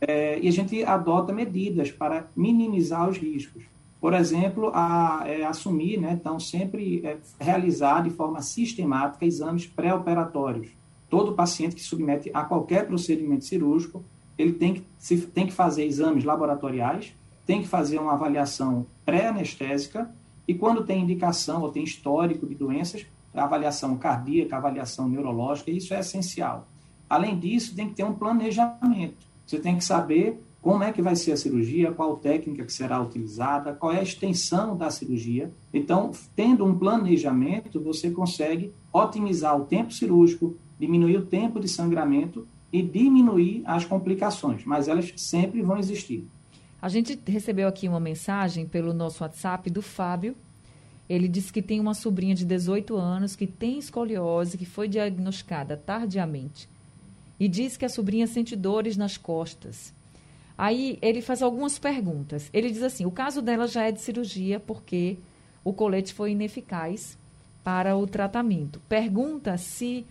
É, 0.00 0.40
e 0.40 0.48
a 0.48 0.50
gente 0.50 0.82
adota 0.82 1.32
medidas 1.32 1.92
para 1.92 2.28
minimizar 2.34 3.08
os 3.08 3.16
riscos. 3.16 3.62
Por 4.00 4.12
exemplo, 4.12 4.72
a, 4.74 5.22
é, 5.24 5.44
assumir, 5.44 6.00
né, 6.00 6.18
então, 6.20 6.40
sempre 6.40 7.06
é, 7.06 7.18
realizar 7.38 8.02
de 8.02 8.10
forma 8.10 8.42
sistemática 8.42 9.24
exames 9.24 9.66
pré-operatórios. 9.66 10.68
Todo 11.08 11.34
paciente 11.34 11.76
que 11.76 11.82
submete 11.82 12.28
a 12.34 12.42
qualquer 12.42 12.88
procedimento 12.88 13.44
cirúrgico, 13.44 14.02
ele 14.36 14.52
tem 14.52 14.74
que, 14.74 14.82
se, 14.98 15.16
tem 15.18 15.46
que 15.46 15.52
fazer 15.52 15.84
exames 15.84 16.24
laboratoriais, 16.24 17.12
tem 17.48 17.62
que 17.62 17.68
fazer 17.68 17.98
uma 17.98 18.12
avaliação 18.12 18.84
pré-anestésica 19.06 20.14
e 20.46 20.52
quando 20.52 20.84
tem 20.84 21.00
indicação 21.00 21.62
ou 21.62 21.72
tem 21.72 21.82
histórico 21.82 22.46
de 22.46 22.54
doenças, 22.54 23.06
avaliação 23.34 23.96
cardíaca, 23.96 24.54
avaliação 24.54 25.08
neurológica, 25.08 25.70
isso 25.70 25.94
é 25.94 26.00
essencial. 26.00 26.68
Além 27.08 27.38
disso, 27.38 27.74
tem 27.74 27.88
que 27.88 27.94
ter 27.94 28.04
um 28.04 28.12
planejamento. 28.12 29.26
Você 29.46 29.58
tem 29.58 29.78
que 29.78 29.84
saber 29.84 30.44
como 30.60 30.84
é 30.84 30.92
que 30.92 31.00
vai 31.00 31.16
ser 31.16 31.32
a 31.32 31.38
cirurgia, 31.38 31.90
qual 31.90 32.18
técnica 32.18 32.66
que 32.66 32.72
será 32.72 33.00
utilizada, 33.00 33.72
qual 33.72 33.94
é 33.94 34.00
a 34.00 34.02
extensão 34.02 34.76
da 34.76 34.90
cirurgia. 34.90 35.50
Então, 35.72 36.10
tendo 36.36 36.66
um 36.66 36.78
planejamento, 36.78 37.80
você 37.80 38.10
consegue 38.10 38.74
otimizar 38.92 39.58
o 39.58 39.64
tempo 39.64 39.90
cirúrgico, 39.90 40.54
diminuir 40.78 41.16
o 41.16 41.24
tempo 41.24 41.58
de 41.58 41.68
sangramento 41.68 42.46
e 42.70 42.82
diminuir 42.82 43.62
as 43.64 43.86
complicações, 43.86 44.66
mas 44.66 44.86
elas 44.86 45.14
sempre 45.16 45.62
vão 45.62 45.78
existir. 45.78 46.28
A 46.80 46.88
gente 46.88 47.18
recebeu 47.26 47.68
aqui 47.68 47.88
uma 47.88 48.00
mensagem 48.00 48.66
pelo 48.66 48.92
nosso 48.92 49.22
WhatsApp 49.22 49.68
do 49.70 49.82
Fábio. 49.82 50.36
Ele 51.08 51.26
disse 51.26 51.52
que 51.52 51.62
tem 51.62 51.80
uma 51.80 51.94
sobrinha 51.94 52.34
de 52.34 52.44
18 52.44 52.96
anos 52.96 53.34
que 53.34 53.46
tem 53.46 53.78
escoliose, 53.78 54.58
que 54.58 54.66
foi 54.66 54.88
diagnosticada 54.88 55.76
tardiamente. 55.76 56.68
E 57.40 57.48
diz 57.48 57.76
que 57.76 57.84
a 57.84 57.88
sobrinha 57.88 58.26
sente 58.26 58.54
dores 58.54 58.96
nas 58.96 59.16
costas 59.16 59.92
Aí 60.58 60.98
ele 61.00 61.22
faz 61.22 61.40
algumas 61.40 61.78
perguntas. 61.78 62.50
Ele 62.52 62.68
diz 62.68 62.82
assim: 62.82 63.06
o 63.06 63.12
caso 63.12 63.40
dela 63.40 63.68
já 63.68 63.84
é 63.84 63.92
de 63.92 64.00
cirurgia 64.00 64.58
porque 64.58 65.16
o 65.62 65.72
colete 65.72 66.12
foi 66.12 66.32
ineficaz 66.32 67.16
para 67.62 67.96
o 67.96 68.08
tratamento. 68.08 68.80
Pergunta 68.88 69.56
se 69.56 70.04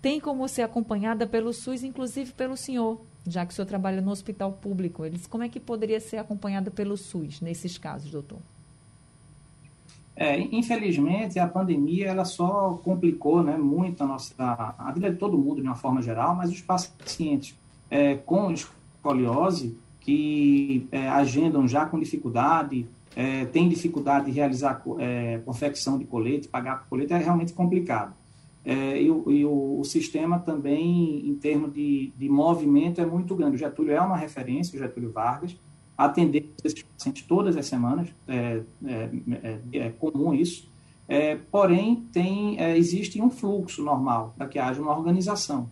tem 0.00 0.18
como 0.18 0.48
ser 0.48 0.62
acompanhada 0.62 1.24
pelo 1.24 1.52
SUS, 1.52 1.84
inclusive 1.84 2.32
pelo 2.32 2.56
senhor, 2.56 3.00
já 3.26 3.46
que 3.46 3.52
o 3.52 3.54
senhor 3.54 3.66
trabalha 3.66 4.00
no 4.00 4.10
hospital 4.10 4.52
público. 4.52 5.04
Ele 5.04 5.16
diz 5.16 5.26
como 5.26 5.44
é 5.44 5.48
que 5.48 5.60
poderia 5.60 6.00
ser 6.00 6.18
acompanhada 6.18 6.70
pelo 6.70 6.96
SUS 6.96 7.40
nesses 7.40 7.78
casos, 7.78 8.10
doutor? 8.10 8.38
É, 10.14 10.38
infelizmente, 10.38 11.38
a 11.38 11.48
pandemia 11.48 12.08
ela 12.08 12.24
só 12.24 12.78
complicou 12.84 13.42
né, 13.42 13.56
muito 13.56 14.02
a 14.04 14.06
nossa 14.06 14.34
a 14.38 14.92
vida 14.92 15.10
de 15.10 15.16
todo 15.16 15.38
mundo 15.38 15.56
de 15.56 15.66
uma 15.66 15.74
forma 15.74 16.02
geral, 16.02 16.34
mas 16.34 16.50
os 16.50 16.60
pacientes 16.60 17.54
é, 17.90 18.16
com 18.16 18.50
escoliose 18.50 19.76
que 20.00 20.86
é, 20.92 21.08
agendam 21.08 21.66
já 21.66 21.86
com 21.86 21.98
dificuldade, 21.98 22.86
é, 23.16 23.44
tem 23.46 23.68
dificuldade 23.68 24.26
de 24.26 24.32
realizar 24.32 24.82
é, 24.98 25.40
confecção 25.44 25.98
de 25.98 26.04
colete, 26.04 26.48
pagar 26.48 26.80
por 26.80 26.88
colete, 26.90 27.12
é 27.12 27.18
realmente 27.18 27.52
complicado. 27.52 28.14
É, 28.64 29.02
e, 29.02 29.10
o, 29.10 29.30
e 29.30 29.44
o, 29.44 29.80
o, 29.80 29.84
sistema 29.84 30.38
também, 30.38 31.28
em 31.28 31.34
termos 31.34 31.72
de, 31.72 32.12
de 32.16 32.28
movimento, 32.28 33.00
é 33.00 33.06
muito 33.06 33.34
grande. 33.34 33.56
O 33.56 33.58
Getúlio 33.58 33.92
é 33.92 34.00
uma 34.00 34.16
referência, 34.16 34.76
o 34.76 34.78
Getúlio 34.78 35.10
Vargas, 35.10 35.56
atender 35.98 36.52
esses 36.62 36.82
pacientes 36.82 37.24
todas 37.26 37.56
as 37.56 37.66
semanas, 37.66 38.08
é, 38.28 38.62
é, 38.84 39.10
é, 39.42 39.78
é 39.78 39.90
comum 39.90 40.32
isso, 40.32 40.70
é, 41.08 41.36
porém, 41.50 42.06
tem, 42.12 42.60
existe 42.76 43.20
um 43.20 43.28
fluxo 43.28 43.82
normal 43.82 44.32
para 44.36 44.46
que 44.46 44.58
haja 44.58 44.80
uma 44.80 44.96
organização. 44.96 45.68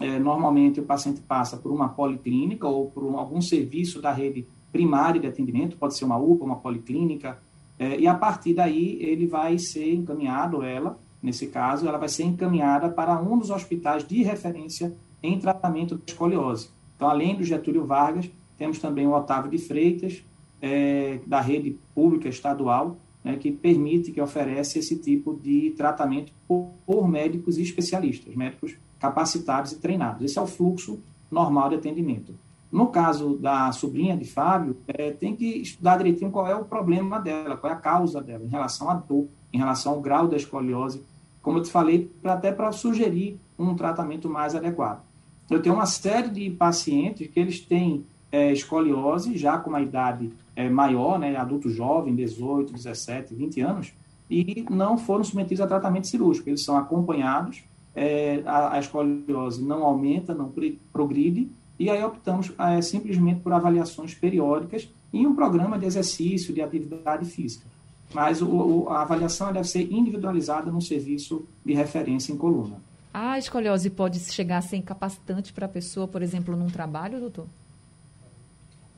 É, 0.00 0.18
normalmente 0.18 0.80
o 0.80 0.82
paciente 0.82 1.20
passa 1.20 1.58
por 1.58 1.70
uma 1.70 1.90
policlínica 1.90 2.66
ou 2.66 2.90
por 2.90 3.04
um, 3.04 3.18
algum 3.18 3.42
serviço 3.42 4.00
da 4.00 4.10
rede 4.10 4.46
primária 4.72 5.20
de 5.20 5.26
atendimento, 5.26 5.76
pode 5.76 5.96
ser 5.96 6.06
uma 6.06 6.16
UPA, 6.16 6.44
uma 6.44 6.56
policlínica, 6.56 7.38
é, 7.78 7.98
e 7.98 8.06
a 8.06 8.14
partir 8.14 8.54
daí 8.54 8.96
ele 9.00 9.26
vai 9.26 9.58
ser 9.58 9.92
encaminhado, 9.92 10.62
ela, 10.62 10.98
nesse 11.22 11.46
caso, 11.46 11.86
ela 11.86 11.98
vai 11.98 12.08
ser 12.08 12.24
encaminhada 12.24 12.88
para 12.88 13.20
um 13.20 13.38
dos 13.38 13.50
hospitais 13.50 14.06
de 14.06 14.22
referência 14.22 14.94
em 15.22 15.38
tratamento 15.38 15.96
de 15.96 16.12
escoliose. 16.12 16.70
Então, 16.96 17.08
além 17.08 17.36
do 17.36 17.44
Getúlio 17.44 17.84
Vargas, 17.84 18.30
temos 18.58 18.78
também 18.78 19.06
o 19.06 19.12
Otávio 19.12 19.50
de 19.50 19.58
Freitas, 19.58 20.22
é, 20.60 21.18
da 21.26 21.40
rede 21.40 21.78
pública 21.94 22.28
estadual, 22.28 22.96
né, 23.24 23.36
que 23.36 23.50
permite, 23.50 24.12
que 24.12 24.20
oferece 24.20 24.78
esse 24.78 24.96
tipo 24.96 25.34
de 25.34 25.70
tratamento 25.76 26.32
por, 26.46 26.70
por 26.86 27.08
médicos 27.08 27.58
e 27.58 27.62
especialistas, 27.62 28.34
médicos 28.34 28.76
capacitados 28.98 29.72
e 29.72 29.78
treinados. 29.78 30.22
Esse 30.24 30.38
é 30.38 30.42
o 30.42 30.46
fluxo 30.46 31.00
normal 31.30 31.70
de 31.70 31.76
atendimento. 31.76 32.34
No 32.70 32.86
caso 32.86 33.36
da 33.36 33.72
sobrinha 33.72 34.16
de 34.16 34.24
Fábio, 34.24 34.76
é, 34.86 35.10
tem 35.10 35.34
que 35.34 35.44
estudar 35.44 35.96
direitinho 35.96 36.30
qual 36.30 36.46
é 36.46 36.54
o 36.54 36.64
problema 36.64 37.18
dela, 37.18 37.56
qual 37.56 37.72
é 37.72 37.76
a 37.76 37.78
causa 37.78 38.20
dela, 38.20 38.44
em 38.44 38.48
relação 38.48 38.88
à 38.88 38.94
dor, 38.94 39.26
em 39.52 39.58
relação 39.58 39.92
ao 39.92 40.00
grau 40.00 40.28
da 40.28 40.36
escoliose, 40.36 41.02
como 41.42 41.58
eu 41.58 41.62
te 41.62 41.70
falei, 41.70 42.10
pra, 42.20 42.34
até 42.34 42.52
para 42.52 42.72
sugerir 42.72 43.38
um 43.58 43.74
tratamento 43.74 44.28
mais 44.28 44.54
adequado. 44.54 45.02
Eu 45.50 45.60
tenho 45.60 45.74
uma 45.74 45.86
série 45.86 46.28
de 46.28 46.50
pacientes 46.50 47.26
que 47.26 47.40
eles 47.40 47.60
têm 47.60 48.04
é, 48.30 48.52
escoliose, 48.52 49.36
já 49.36 49.58
com 49.58 49.70
uma 49.70 49.80
idade 49.80 50.32
é, 50.54 50.68
maior, 50.68 51.18
né, 51.18 51.34
adulto 51.36 51.68
jovem, 51.68 52.14
18, 52.14 52.72
17, 52.72 53.34
20 53.34 53.60
anos, 53.60 53.92
e 54.30 54.64
não 54.70 54.96
foram 54.96 55.24
submetidos 55.24 55.60
a 55.60 55.66
tratamento 55.66 56.06
cirúrgico. 56.06 56.48
Eles 56.48 56.62
são 56.62 56.76
acompanhados 56.76 57.64
é, 57.94 58.42
a, 58.46 58.74
a, 58.74 58.78
escoliose 58.78 59.62
não 59.62 59.84
aumenta, 59.84 60.34
não 60.34 60.52
progride, 60.92 61.50
e 61.78 61.90
aí 61.90 62.02
optamos 62.02 62.52
é, 62.58 62.80
simplesmente 62.82 63.40
por 63.40 63.52
avaliações 63.52 64.14
periódicas 64.14 64.88
e 65.12 65.26
um 65.26 65.34
programa 65.34 65.78
de 65.78 65.86
exercício, 65.86 66.54
de 66.54 66.62
atividade 66.62 67.24
física. 67.24 67.66
Mas 68.12 68.42
o, 68.42 68.48
o, 68.48 68.88
a 68.88 69.02
avaliação 69.02 69.52
deve 69.52 69.68
ser 69.68 69.92
individualizada 69.92 70.70
no 70.70 70.80
serviço 70.80 71.46
de 71.64 71.72
referência 71.74 72.32
em 72.32 72.36
coluna. 72.36 72.76
A 73.12 73.38
escoliose 73.38 73.90
pode 73.90 74.20
chegar 74.20 74.58
a 74.58 74.62
ser 74.62 74.76
incapacitante 74.76 75.52
para 75.52 75.66
a 75.66 75.68
pessoa, 75.68 76.06
por 76.06 76.22
exemplo, 76.22 76.56
num 76.56 76.68
trabalho, 76.68 77.20
doutor? 77.20 77.46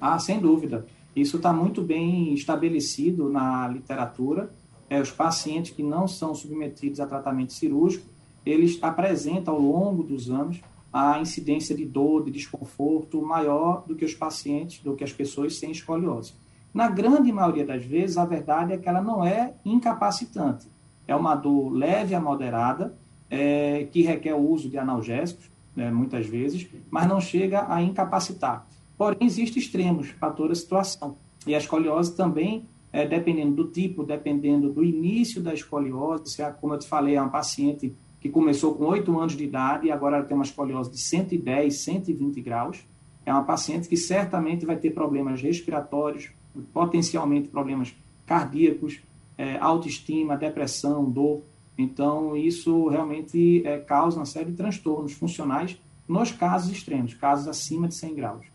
Ah, 0.01 0.19
sem 0.19 0.39
dúvida. 0.39 0.87
Isso 1.15 1.37
está 1.37 1.53
muito 1.53 1.83
bem 1.83 2.33
estabelecido 2.35 3.29
na 3.29 3.69
literatura. 3.69 4.51
É, 4.89 5.01
os 5.01 5.11
pacientes 5.11 5.73
que 5.73 5.83
não 5.83 6.07
são 6.07 6.35
submetidos 6.35 7.01
a 7.01 7.07
tratamento 7.07 7.53
cirúrgico, 7.53 8.07
eles 8.45 8.79
apresentam 8.83 9.55
ao 9.55 9.61
longo 9.61 10.03
dos 10.03 10.31
anos 10.31 10.61
a 10.93 11.19
incidência 11.19 11.75
de 11.75 11.87
dor, 11.87 12.25
de 12.25 12.31
desconforto 12.31 13.23
maior 13.23 13.85
do 13.87 13.95
que 13.95 14.05
os 14.05 14.13
pacientes, 14.13 14.83
do 14.83 14.95
que 14.95 15.05
as 15.05 15.13
pessoas 15.13 15.57
sem 15.57 15.71
escoliose. 15.71 16.35
Na 16.73 16.89
grande 16.89 17.31
maioria 17.31 17.67
das 17.67 17.85
vezes, 17.85 18.17
a 18.17 18.25
verdade 18.25 18.73
é 18.73 18.79
que 18.79 18.89
ela 18.89 19.03
não 19.03 19.25
é 19.25 19.55
incapacitante. 19.65 20.67
É 21.07 21.15
uma 21.15 21.35
dor 21.35 21.71
leve 21.71 22.15
a 22.15 22.21
moderada, 22.21 22.97
é, 23.29 23.89
que 23.91 24.03
requer 24.03 24.35
o 24.35 24.49
uso 24.49 24.69
de 24.71 24.79
analgésicos, 24.79 25.51
né, 25.75 25.91
muitas 25.91 26.27
vezes, 26.27 26.69
mas 26.91 27.09
não 27.09 27.21
chega 27.21 27.67
a 27.73 27.83
incapacitar. 27.83 28.67
Porém, 28.97 29.19
existem 29.23 29.63
extremos 29.63 30.13
para 30.13 30.31
toda 30.31 30.53
a 30.53 30.57
situação. 30.57 31.17
E 31.47 31.55
a 31.55 31.59
escoliose 31.59 32.15
também, 32.15 32.67
é, 32.93 33.07
dependendo 33.07 33.65
do 33.65 33.71
tipo, 33.71 34.05
dependendo 34.05 34.71
do 34.71 34.85
início 34.85 35.43
da 35.43 35.53
escoliose, 35.53 36.31
se, 36.31 36.43
como 36.61 36.75
eu 36.75 36.79
te 36.79 36.87
falei, 36.87 37.17
é 37.17 37.21
uma 37.21 37.31
paciente 37.31 37.95
que 38.21 38.29
começou 38.29 38.75
com 38.75 38.85
8 38.85 39.19
anos 39.19 39.37
de 39.37 39.45
idade 39.45 39.89
e 39.89 39.91
agora 39.91 40.23
tem 40.23 40.37
uma 40.37 40.45
escoliose 40.45 40.91
de 40.91 41.01
110, 41.01 41.83
120 41.83 42.41
graus. 42.41 42.87
É 43.27 43.33
uma 43.33 43.45
paciente 43.45 43.89
que 43.89 43.97
certamente 43.97 44.65
vai 44.65 44.77
ter 44.77 44.91
problemas 44.91 45.43
respiratórios, 45.43 46.31
potencialmente 46.73 47.49
problemas 47.49 47.95
cardíacos, 48.27 49.01
é, 49.37 49.57
autoestima, 49.59 50.37
depressão, 50.37 51.05
dor. 51.05 51.43
Então, 51.77 52.37
isso 52.37 52.89
realmente 52.89 53.63
é, 53.67 53.79
causa 53.79 54.19
uma 54.19 54.27
série 54.27 54.51
de 54.51 54.57
transtornos 54.57 55.13
funcionais 55.13 55.79
nos 56.07 56.31
casos 56.31 56.71
extremos, 56.71 57.15
casos 57.15 57.49
acima 57.49 57.89
de 57.89 57.95
100 57.95 58.15
graus. 58.15 58.47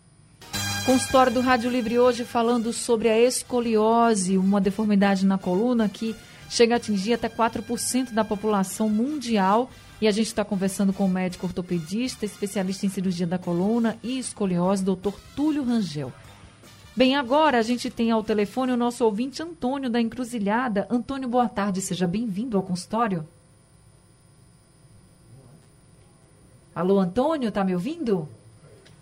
Consultório 0.85 1.33
do 1.33 1.41
Rádio 1.41 1.69
Livre 1.69 1.99
hoje 1.99 2.23
falando 2.23 2.71
sobre 2.71 3.09
a 3.09 3.19
escoliose, 3.19 4.37
uma 4.37 4.61
deformidade 4.61 5.25
na 5.25 5.37
coluna 5.37 5.89
que 5.89 6.15
chega 6.49 6.75
a 6.75 6.77
atingir 6.77 7.13
até 7.13 7.27
4% 7.27 8.13
da 8.13 8.23
população 8.23 8.87
mundial. 8.87 9.69
E 9.99 10.07
a 10.07 10.11
gente 10.11 10.27
está 10.27 10.45
conversando 10.45 10.93
com 10.93 11.05
o 11.05 11.09
médico 11.09 11.47
ortopedista, 11.47 12.23
especialista 12.23 12.85
em 12.85 12.89
cirurgia 12.89 13.25
da 13.25 13.39
coluna 13.39 13.97
e 14.03 14.19
escoliose, 14.19 14.83
doutor 14.83 15.19
Túlio 15.35 15.63
Rangel. 15.63 16.13
Bem, 16.97 17.15
agora 17.15 17.59
a 17.59 17.61
gente 17.61 17.91
tem 17.91 18.09
ao 18.09 18.23
telefone 18.23 18.71
o 18.71 18.75
nosso 18.75 19.05
ouvinte 19.05 19.43
Antônio 19.43 19.87
da 19.87 20.01
Encruzilhada. 20.01 20.87
Antônio, 20.89 21.29
boa 21.29 21.47
tarde, 21.47 21.79
seja 21.79 22.07
bem-vindo 22.07 22.57
ao 22.57 22.63
consultório. 22.63 23.23
Alô, 26.73 26.97
Antônio, 26.97 27.51
tá 27.51 27.63
me 27.63 27.75
ouvindo? 27.75 28.27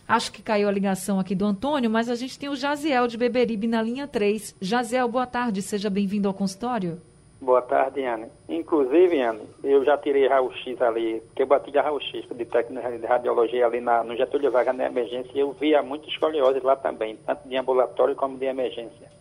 Acho 0.06 0.30
que 0.34 0.42
caiu 0.42 0.68
a 0.68 0.74
ligação 0.74 1.22
aqui 1.22 1.34
do 1.34 1.46
Antônio, 1.46 1.90
mas 1.90 2.10
a 2.10 2.16
gente 2.16 2.38
tem 2.38 2.50
o 2.50 2.56
Jaziel 2.58 3.08
de 3.08 3.16
Beberibe 3.16 3.66
na 3.66 3.82
linha 3.82 4.06
3. 4.06 4.56
Jaziel, 4.60 5.08
boa 5.08 5.26
tarde, 5.26 5.62
seja 5.62 5.90
bem-vindo 5.90 6.28
ao 6.28 6.34
consultório. 6.34 7.02
Boa 7.46 7.62
tarde, 7.62 8.04
Anne. 8.04 8.26
Inclusive, 8.50 9.22
Anne, 9.22 9.48
eu 9.64 9.86
já 9.86 9.96
tirei 10.00 10.28
raio-x 10.28 10.82
ali, 10.82 11.22
porque 11.28 11.44
eu 11.44 11.46
bati 11.46 11.70
de 11.70 11.78
raio-x 11.78 12.26
de 12.28 12.46
técnica 12.46 12.98
de 12.98 13.06
radiologia 13.06 13.68
ali 13.68 13.80
na, 13.80 14.04
no 14.04 14.16
Getúlio 14.16 14.50
Vargas 14.50 14.76
na 14.76 14.88
emergência 14.88 15.32
e 15.32 15.42
eu 15.42 15.52
via 15.52 15.84
muita 15.84 16.10
escoliose 16.10 16.60
lá 16.62 16.76
também, 16.76 17.18
tanto 17.18 17.48
de 17.48 17.56
ambulatório 17.56 18.16
como 18.16 18.36
de 18.36 18.48
emergência. 18.48 19.12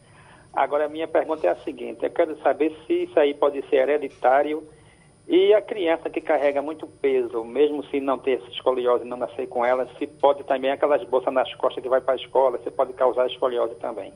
Agora, 0.55 0.87
a 0.87 0.89
minha 0.89 1.07
pergunta 1.07 1.47
é 1.47 1.51
a 1.51 1.57
seguinte, 1.57 2.03
eu 2.03 2.11
quero 2.11 2.35
saber 2.39 2.75
se 2.87 3.03
isso 3.03 3.21
aí 3.21 3.35
pode 3.35 3.61
ser 3.69 3.77
hereditário 3.77 4.67
e 5.29 5.53
a 5.53 5.61
criança 5.61 6.09
que 6.09 6.23
carrega 6.23 6.63
muito 6.63 6.87
peso, 6.87 7.45
mesmo 7.45 7.85
se 7.89 8.01
não 8.01 8.17
ter 8.17 8.41
escoliose 8.49 9.05
não 9.05 9.19
nascer 9.19 9.47
com 9.49 9.67
ela, 9.67 9.87
se 9.99 10.07
pode 10.07 10.45
também, 10.45 10.71
aquelas 10.71 11.05
bolsas 11.05 11.35
nas 11.35 11.53
costas 11.57 11.83
que 11.83 11.91
vai 11.91 12.01
para 12.01 12.15
a 12.15 12.17
escola, 12.17 12.59
se 12.65 12.71
pode 12.71 12.95
causar 12.95 13.27
escoliose 13.27 13.75
também. 13.75 14.15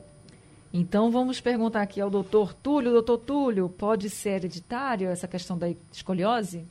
Então 0.71 1.09
vamos 1.09 1.41
perguntar 1.41 1.81
aqui 1.81 1.99
ao 1.99 2.09
doutor 2.09 2.53
Túlio. 2.53 2.91
Doutor 2.91 3.17
Túlio, 3.17 3.69
pode 3.69 4.09
ser 4.09 4.31
hereditário 4.31 5.09
essa 5.09 5.27
questão 5.27 5.57
da 5.57 5.67
escoliose? 5.91 6.65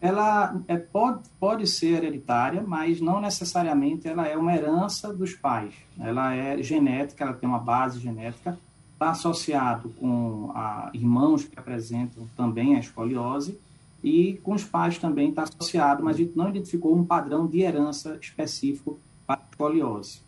Ela 0.00 0.60
é, 0.66 0.76
pode, 0.76 1.20
pode 1.38 1.64
ser 1.68 2.02
hereditária, 2.02 2.60
mas 2.60 3.00
não 3.00 3.20
necessariamente 3.20 4.08
ela 4.08 4.26
é 4.26 4.36
uma 4.36 4.52
herança 4.52 5.14
dos 5.14 5.32
pais. 5.32 5.74
Ela 5.96 6.34
é 6.34 6.60
genética, 6.60 7.22
ela 7.22 7.34
tem 7.34 7.48
uma 7.48 7.60
base 7.60 8.00
genética, 8.00 8.58
está 8.94 9.10
associado 9.10 9.90
com 10.00 10.50
a, 10.56 10.90
irmãos 10.92 11.44
que 11.44 11.56
apresentam 11.56 12.28
também 12.36 12.74
a 12.74 12.80
escoliose 12.80 13.60
e 14.02 14.40
com 14.42 14.54
os 14.54 14.64
pais 14.64 14.98
também 14.98 15.28
está 15.28 15.44
associado, 15.44 16.02
mas 16.02 16.16
a 16.16 16.18
gente 16.18 16.36
não 16.36 16.48
identificou 16.48 16.96
um 16.96 17.04
padrão 17.04 17.46
de 17.46 17.60
herança 17.60 18.18
específico 18.20 18.98
para 19.24 19.40
a 19.40 19.44
escoliose. 19.52 20.20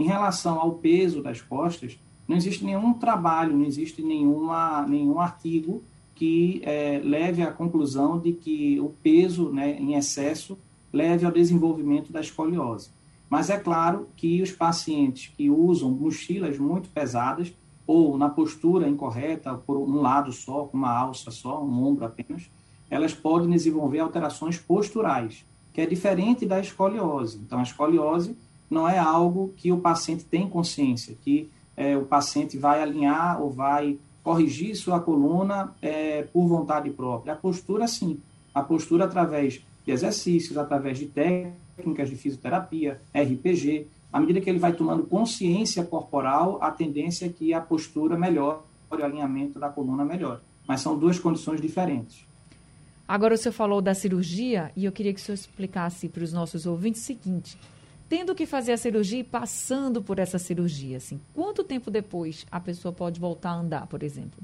Em 0.00 0.04
relação 0.04 0.58
ao 0.58 0.76
peso 0.76 1.22
das 1.22 1.42
costas, 1.42 2.00
não 2.26 2.34
existe 2.34 2.64
nenhum 2.64 2.94
trabalho, 2.94 3.54
não 3.54 3.66
existe 3.66 4.00
nenhuma, 4.00 4.86
nenhum 4.88 5.20
artigo 5.20 5.82
que 6.14 6.62
é, 6.64 7.02
leve 7.04 7.42
à 7.42 7.52
conclusão 7.52 8.18
de 8.18 8.32
que 8.32 8.80
o 8.80 8.94
peso 9.02 9.50
né, 9.50 9.78
em 9.78 9.92
excesso 9.92 10.58
leve 10.90 11.26
ao 11.26 11.30
desenvolvimento 11.30 12.10
da 12.10 12.22
escoliose. 12.22 12.88
Mas 13.28 13.50
é 13.50 13.58
claro 13.58 14.08
que 14.16 14.40
os 14.40 14.50
pacientes 14.52 15.30
que 15.36 15.50
usam 15.50 15.90
mochilas 15.90 16.58
muito 16.58 16.88
pesadas 16.88 17.52
ou 17.86 18.16
na 18.16 18.30
postura 18.30 18.88
incorreta, 18.88 19.52
por 19.52 19.76
um 19.76 20.00
lado 20.00 20.32
só, 20.32 20.64
com 20.64 20.78
uma 20.78 20.96
alça 20.96 21.30
só, 21.30 21.62
um 21.62 21.84
ombro 21.86 22.06
apenas, 22.06 22.50
elas 22.88 23.12
podem 23.12 23.50
desenvolver 23.50 23.98
alterações 23.98 24.56
posturais, 24.56 25.44
que 25.74 25.82
é 25.82 25.84
diferente 25.84 26.46
da 26.46 26.58
escoliose. 26.58 27.38
Então, 27.44 27.58
a 27.58 27.64
escoliose 27.64 28.34
não 28.70 28.88
é 28.88 28.98
algo 28.98 29.52
que 29.56 29.72
o 29.72 29.78
paciente 29.78 30.24
tem 30.24 30.48
consciência, 30.48 31.16
que 31.24 31.50
é, 31.76 31.96
o 31.96 32.04
paciente 32.04 32.56
vai 32.56 32.80
alinhar 32.80 33.42
ou 33.42 33.50
vai 33.50 33.98
corrigir 34.22 34.76
sua 34.76 35.00
coluna 35.00 35.74
é, 35.82 36.22
por 36.22 36.46
vontade 36.46 36.88
própria. 36.90 37.32
A 37.32 37.36
postura, 37.36 37.88
sim. 37.88 38.20
A 38.54 38.62
postura 38.62 39.04
através 39.06 39.60
de 39.84 39.90
exercícios, 39.90 40.56
através 40.56 40.98
de 40.98 41.06
técnicas 41.06 42.08
de 42.08 42.16
fisioterapia, 42.16 43.00
RPG. 43.14 43.88
À 44.12 44.20
medida 44.20 44.40
que 44.40 44.48
ele 44.48 44.58
vai 44.58 44.72
tomando 44.72 45.04
consciência 45.04 45.84
corporal, 45.84 46.58
a 46.60 46.70
tendência 46.70 47.26
é 47.26 47.28
que 47.28 47.52
a 47.52 47.60
postura 47.60 48.16
melhore, 48.16 48.58
o 48.90 48.94
alinhamento 48.94 49.58
da 49.58 49.68
coluna 49.68 50.04
melhore. 50.04 50.40
Mas 50.66 50.80
são 50.80 50.98
duas 50.98 51.18
condições 51.18 51.60
diferentes. 51.60 52.26
Agora, 53.08 53.34
o 53.34 53.36
senhor 53.38 53.52
falou 53.52 53.80
da 53.80 53.94
cirurgia 53.94 54.70
e 54.76 54.84
eu 54.84 54.92
queria 54.92 55.12
que 55.12 55.20
o 55.20 55.22
senhor 55.22 55.34
explicasse 55.34 56.08
para 56.08 56.22
os 56.22 56.32
nossos 56.32 56.66
ouvintes 56.66 57.02
o 57.02 57.04
seguinte 57.04 57.58
tendo 58.10 58.34
que 58.34 58.44
fazer 58.44 58.72
a 58.72 58.76
cirurgia 58.76 59.20
e 59.20 59.24
passando 59.24 60.02
por 60.02 60.18
essa 60.18 60.36
cirurgia, 60.36 60.96
assim, 60.96 61.20
quanto 61.32 61.62
tempo 61.62 61.92
depois 61.92 62.44
a 62.50 62.58
pessoa 62.58 62.92
pode 62.92 63.20
voltar 63.20 63.50
a 63.50 63.54
andar, 63.54 63.86
por 63.86 64.02
exemplo? 64.02 64.42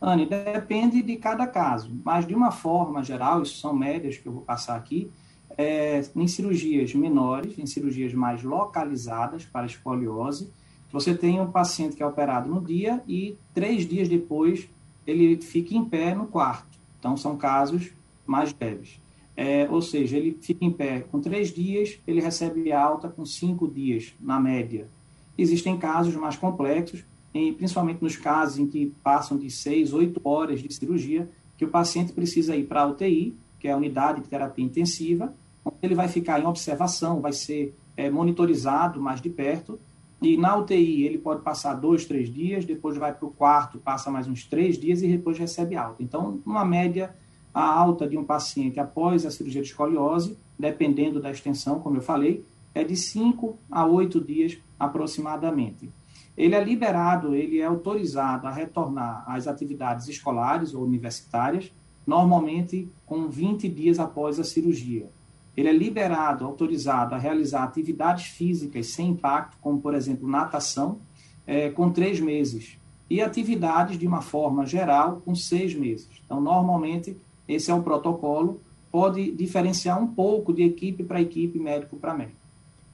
Anne, 0.00 0.24
depende 0.24 1.02
de 1.02 1.16
cada 1.16 1.46
caso, 1.46 1.92
mas 2.02 2.26
de 2.26 2.34
uma 2.34 2.50
forma 2.50 3.04
geral, 3.04 3.42
isso 3.42 3.58
são 3.58 3.74
médias 3.74 4.16
que 4.16 4.26
eu 4.26 4.32
vou 4.32 4.40
passar 4.40 4.74
aqui, 4.74 5.10
é, 5.58 6.02
em 6.16 6.26
cirurgias 6.26 6.94
menores, 6.94 7.58
em 7.58 7.66
cirurgias 7.66 8.14
mais 8.14 8.42
localizadas 8.42 9.44
para 9.44 9.66
escoliose, 9.66 10.50
você 10.90 11.14
tem 11.14 11.38
um 11.38 11.50
paciente 11.50 11.94
que 11.94 12.02
é 12.02 12.06
operado 12.06 12.48
no 12.48 12.60
dia 12.60 13.02
e 13.06 13.36
três 13.52 13.86
dias 13.86 14.08
depois 14.08 14.66
ele 15.06 15.36
fica 15.42 15.74
em 15.74 15.84
pé 15.84 16.14
no 16.14 16.26
quarto. 16.26 16.78
Então, 16.98 17.18
são 17.18 17.36
casos 17.36 17.90
mais 18.26 18.54
leves. 18.58 18.98
É, 19.36 19.68
ou 19.70 19.82
seja, 19.82 20.16
ele 20.16 20.38
fica 20.40 20.64
em 20.64 20.70
pé 20.70 21.00
com 21.00 21.20
três 21.20 21.52
dias, 21.52 22.00
ele 22.06 22.20
recebe 22.20 22.72
alta 22.72 23.08
com 23.08 23.24
cinco 23.26 23.68
dias, 23.68 24.14
na 24.18 24.40
média. 24.40 24.88
Existem 25.36 25.76
casos 25.76 26.14
mais 26.16 26.36
complexos, 26.36 27.04
em, 27.34 27.52
principalmente 27.52 28.02
nos 28.02 28.16
casos 28.16 28.58
em 28.58 28.66
que 28.66 28.94
passam 29.02 29.36
de 29.36 29.50
seis, 29.50 29.92
oito 29.92 30.20
horas 30.24 30.62
de 30.62 30.72
cirurgia, 30.72 31.28
que 31.58 31.66
o 31.66 31.68
paciente 31.68 32.12
precisa 32.12 32.56
ir 32.56 32.64
para 32.64 32.82
a 32.82 32.86
UTI, 32.86 33.36
que 33.60 33.68
é 33.68 33.72
a 33.72 33.76
unidade 33.76 34.22
de 34.22 34.28
terapia 34.28 34.64
intensiva, 34.64 35.34
onde 35.62 35.76
ele 35.82 35.94
vai 35.94 36.08
ficar 36.08 36.40
em 36.40 36.46
observação, 36.46 37.20
vai 37.20 37.32
ser 37.32 37.74
é, 37.94 38.08
monitorizado 38.08 39.00
mais 39.00 39.20
de 39.20 39.28
perto, 39.28 39.78
e 40.20 40.36
na 40.38 40.56
UTI 40.56 41.04
ele 41.04 41.18
pode 41.18 41.42
passar 41.42 41.74
dois, 41.74 42.06
três 42.06 42.32
dias, 42.32 42.64
depois 42.64 42.96
vai 42.96 43.12
para 43.12 43.26
o 43.26 43.30
quarto, 43.30 43.78
passa 43.78 44.10
mais 44.10 44.26
uns 44.26 44.44
três 44.44 44.78
dias 44.78 45.02
e 45.02 45.08
depois 45.08 45.38
recebe 45.38 45.76
alta. 45.76 46.02
Então, 46.02 46.40
uma 46.44 46.64
média 46.64 47.14
a 47.56 47.64
alta 47.64 48.06
de 48.06 48.18
um 48.18 48.22
paciente 48.22 48.78
após 48.78 49.24
a 49.24 49.30
cirurgia 49.30 49.62
de 49.62 49.68
escoliose, 49.68 50.36
dependendo 50.58 51.22
da 51.22 51.30
extensão, 51.30 51.80
como 51.80 51.96
eu 51.96 52.02
falei, 52.02 52.44
é 52.74 52.84
de 52.84 52.94
5 52.94 53.56
a 53.70 53.86
8 53.86 54.20
dias 54.20 54.58
aproximadamente. 54.78 55.88
Ele 56.36 56.54
é 56.54 56.62
liberado, 56.62 57.34
ele 57.34 57.58
é 57.58 57.64
autorizado 57.64 58.46
a 58.46 58.52
retornar 58.52 59.24
às 59.26 59.48
atividades 59.48 60.06
escolares 60.06 60.74
ou 60.74 60.84
universitárias, 60.84 61.72
normalmente 62.06 62.90
com 63.06 63.26
20 63.26 63.70
dias 63.70 63.98
após 63.98 64.38
a 64.38 64.44
cirurgia. 64.44 65.08
Ele 65.56 65.70
é 65.70 65.72
liberado, 65.72 66.44
autorizado 66.44 67.14
a 67.14 67.18
realizar 67.18 67.62
atividades 67.62 68.26
físicas 68.26 68.88
sem 68.88 69.08
impacto, 69.08 69.56
como, 69.62 69.80
por 69.80 69.94
exemplo, 69.94 70.28
natação, 70.28 70.98
é, 71.46 71.70
com 71.70 71.88
três 71.88 72.20
meses. 72.20 72.76
E 73.08 73.22
atividades, 73.22 73.98
de 73.98 74.06
uma 74.06 74.20
forma 74.20 74.66
geral, 74.66 75.22
com 75.24 75.34
seis 75.34 75.74
meses. 75.74 76.10
Então, 76.22 76.38
normalmente, 76.38 77.16
esse 77.48 77.70
é 77.70 77.74
o 77.74 77.82
protocolo, 77.82 78.60
pode 78.90 79.30
diferenciar 79.30 80.02
um 80.02 80.06
pouco 80.06 80.52
de 80.52 80.62
equipe 80.62 81.04
para 81.04 81.20
equipe, 81.20 81.58
médico 81.58 81.96
para 81.96 82.14
médico. 82.14 82.38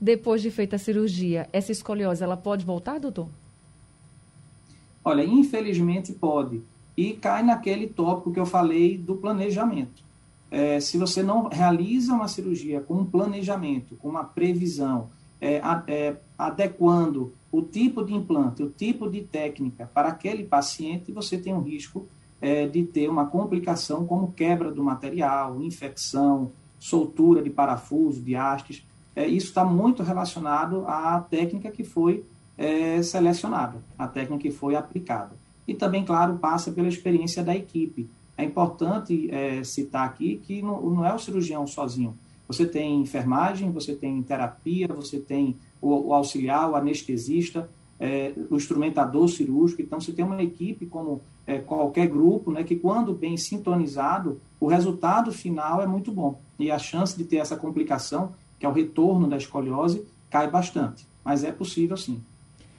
Depois 0.00 0.42
de 0.42 0.50
feita 0.50 0.76
a 0.76 0.78
cirurgia, 0.78 1.48
essa 1.52 1.70
escoliose, 1.70 2.24
ela 2.24 2.36
pode 2.36 2.64
voltar, 2.64 2.98
doutor? 2.98 3.28
Olha, 5.04 5.24
infelizmente 5.24 6.12
pode. 6.12 6.60
E 6.96 7.12
cai 7.12 7.42
naquele 7.42 7.86
tópico 7.86 8.32
que 8.32 8.40
eu 8.40 8.46
falei 8.46 8.98
do 8.98 9.14
planejamento. 9.14 10.02
É, 10.50 10.80
se 10.80 10.98
você 10.98 11.22
não 11.22 11.48
realiza 11.48 12.12
uma 12.12 12.28
cirurgia 12.28 12.80
com 12.80 12.94
um 12.94 13.04
planejamento, 13.04 13.96
com 13.96 14.08
uma 14.08 14.24
previsão, 14.24 15.08
é, 15.40 15.60
é, 15.86 16.16
adequando 16.36 17.32
o 17.50 17.62
tipo 17.62 18.04
de 18.04 18.14
implante, 18.14 18.62
o 18.62 18.70
tipo 18.70 19.08
de 19.08 19.22
técnica 19.22 19.90
para 19.92 20.08
aquele 20.08 20.44
paciente, 20.44 21.10
você 21.10 21.38
tem 21.38 21.54
um 21.54 21.62
risco 21.62 22.06
é, 22.42 22.66
de 22.66 22.82
ter 22.82 23.08
uma 23.08 23.26
complicação 23.26 24.04
como 24.04 24.32
quebra 24.32 24.72
do 24.72 24.82
material, 24.82 25.62
infecção, 25.62 26.50
soltura 26.76 27.40
de 27.40 27.48
parafuso, 27.48 28.20
de 28.20 28.34
hastes. 28.34 28.84
É, 29.14 29.28
isso 29.28 29.46
está 29.46 29.64
muito 29.64 30.02
relacionado 30.02 30.84
à 30.88 31.20
técnica 31.20 31.70
que 31.70 31.84
foi 31.84 32.24
é, 32.58 33.00
selecionada, 33.00 33.78
a 33.96 34.08
técnica 34.08 34.42
que 34.42 34.50
foi 34.50 34.74
aplicada. 34.74 35.36
E 35.68 35.72
também, 35.72 36.04
claro, 36.04 36.38
passa 36.38 36.72
pela 36.72 36.88
experiência 36.88 37.44
da 37.44 37.54
equipe. 37.54 38.10
É 38.36 38.42
importante 38.42 39.30
é, 39.30 39.62
citar 39.62 40.04
aqui 40.04 40.40
que 40.44 40.60
não, 40.60 40.82
não, 40.90 41.06
é 41.06 41.14
o 41.14 41.18
cirurgião 41.20 41.64
sozinho. 41.64 42.18
Você 42.48 42.66
tem 42.66 43.00
enfermagem, 43.00 43.70
você 43.70 43.94
tem 43.94 44.20
terapia, 44.20 44.88
você 44.88 45.20
tem 45.20 45.56
o, 45.80 46.08
o 46.08 46.12
auxiliar, 46.12 46.68
o 46.68 46.74
anestesista, 46.74 47.70
é, 48.02 48.32
o 48.50 48.56
instrumentador 48.56 49.28
cirúrgico. 49.28 49.80
Então, 49.80 50.00
você 50.00 50.10
tem 50.10 50.24
uma 50.24 50.42
equipe 50.42 50.86
como 50.86 51.20
é, 51.46 51.58
qualquer 51.58 52.08
grupo, 52.08 52.50
né, 52.50 52.64
que 52.64 52.74
quando 52.74 53.14
bem 53.14 53.36
sintonizado, 53.36 54.40
o 54.58 54.66
resultado 54.66 55.30
final 55.30 55.80
é 55.80 55.86
muito 55.86 56.10
bom. 56.10 56.40
E 56.58 56.68
a 56.68 56.80
chance 56.80 57.16
de 57.16 57.22
ter 57.22 57.36
essa 57.36 57.56
complicação, 57.56 58.32
que 58.58 58.66
é 58.66 58.68
o 58.68 58.72
retorno 58.72 59.28
da 59.28 59.36
escoliose, 59.36 60.04
cai 60.28 60.50
bastante. 60.50 61.06
Mas 61.24 61.44
é 61.44 61.52
possível 61.52 61.96
sim. 61.96 62.20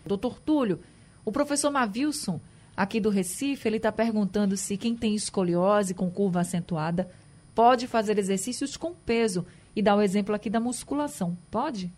Doutor 0.05 0.41
Túlio, 0.41 0.79
o 1.23 1.31
professor 1.31 1.71
Mavilson, 1.71 2.41
aqui 2.75 2.99
do 2.99 3.09
Recife, 3.09 3.65
ele 3.65 3.77
está 3.77 3.93
perguntando 3.93 4.57
se 4.57 4.75
quem 4.75 4.93
tem 4.93 5.15
escoliose 5.15 5.93
com 5.93 6.12
curva 6.12 6.41
acentuada 6.41 7.09
pode 7.55 7.88
fazer 7.88 8.19
exercícios 8.19 8.75
com 8.75 8.93
peso 8.93 9.45
e 9.73 9.81
dá 9.81 9.95
o 9.95 10.01
exemplo 10.01 10.36
aqui 10.36 10.49
da 10.49 10.59
musculação. 10.59 11.38
Pode? 11.49 11.93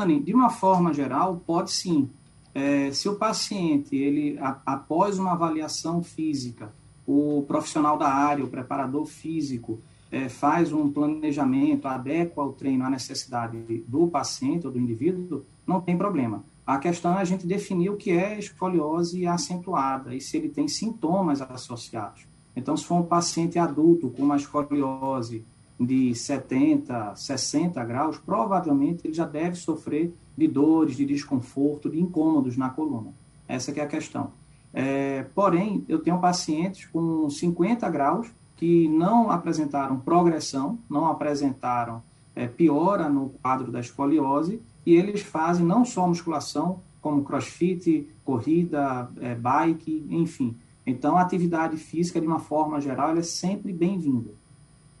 Anny, 0.00 0.20
de 0.20 0.34
uma 0.34 0.50
forma 0.50 0.92
geral, 0.92 1.42
pode 1.46 1.70
sim. 1.70 2.08
É, 2.54 2.90
se 2.90 3.08
o 3.08 3.14
paciente, 3.14 3.94
ele 3.94 4.38
a, 4.38 4.58
após 4.66 5.18
uma 5.18 5.32
avaliação 5.32 6.02
física, 6.02 6.72
o 7.06 7.44
profissional 7.46 7.96
da 7.96 8.08
área, 8.08 8.44
o 8.44 8.48
preparador 8.48 9.06
físico, 9.06 9.78
é, 10.10 10.28
faz 10.28 10.72
um 10.72 10.90
planejamento, 10.90 11.86
adequa 11.86 12.42
o 12.42 12.52
treino 12.52 12.84
à 12.84 12.90
necessidade 12.90 13.56
do 13.86 14.08
paciente 14.08 14.66
ou 14.66 14.72
do 14.72 14.78
indivíduo, 14.78 15.44
não 15.66 15.80
tem 15.80 15.96
problema. 15.96 16.42
A 16.66 16.78
questão 16.78 17.16
é 17.16 17.20
a 17.20 17.24
gente 17.24 17.46
definir 17.46 17.90
o 17.90 17.96
que 17.96 18.10
é 18.10 18.38
escoliose 18.38 19.26
acentuada 19.26 20.14
e 20.14 20.20
se 20.20 20.36
ele 20.36 20.48
tem 20.48 20.68
sintomas 20.68 21.40
associados. 21.40 22.22
Então, 22.54 22.76
se 22.76 22.84
for 22.84 22.96
um 22.96 23.02
paciente 23.02 23.58
adulto 23.58 24.10
com 24.10 24.22
uma 24.22 24.36
escoliose 24.36 25.44
de 25.80 26.14
70, 26.14 27.16
60 27.16 27.82
graus, 27.84 28.18
provavelmente 28.18 29.00
ele 29.06 29.14
já 29.14 29.24
deve 29.24 29.56
sofrer 29.56 30.14
de 30.36 30.46
dores, 30.46 30.94
de 30.94 31.06
desconforto, 31.06 31.88
de 31.88 31.98
incômodos 31.98 32.56
na 32.56 32.68
coluna. 32.68 33.14
Essa 33.48 33.70
é 33.72 33.82
a 33.82 33.86
questão. 33.86 34.32
É, 34.74 35.24
porém, 35.34 35.84
eu 35.88 35.98
tenho 35.98 36.20
pacientes 36.20 36.84
com 36.86 37.28
50 37.30 37.88
graus 37.88 38.30
que 38.56 38.88
não 38.88 39.30
apresentaram 39.30 39.98
progressão, 39.98 40.78
não 40.88 41.06
apresentaram 41.06 42.02
é, 42.36 42.46
piora 42.46 43.08
no 43.08 43.30
quadro 43.42 43.72
da 43.72 43.80
escoliose, 43.80 44.60
e 44.84 44.94
eles 44.94 45.22
fazem 45.22 45.64
não 45.64 45.84
só 45.84 46.06
musculação, 46.06 46.80
como 47.00 47.24
crossfit, 47.24 48.06
corrida, 48.22 49.10
é, 49.18 49.34
bike, 49.34 50.06
enfim. 50.10 50.54
Então, 50.86 51.16
a 51.16 51.22
atividade 51.22 51.78
física, 51.78 52.20
de 52.20 52.26
uma 52.26 52.38
forma 52.38 52.80
geral, 52.80 53.16
é 53.16 53.22
sempre 53.22 53.72
bem-vinda. 53.72 54.39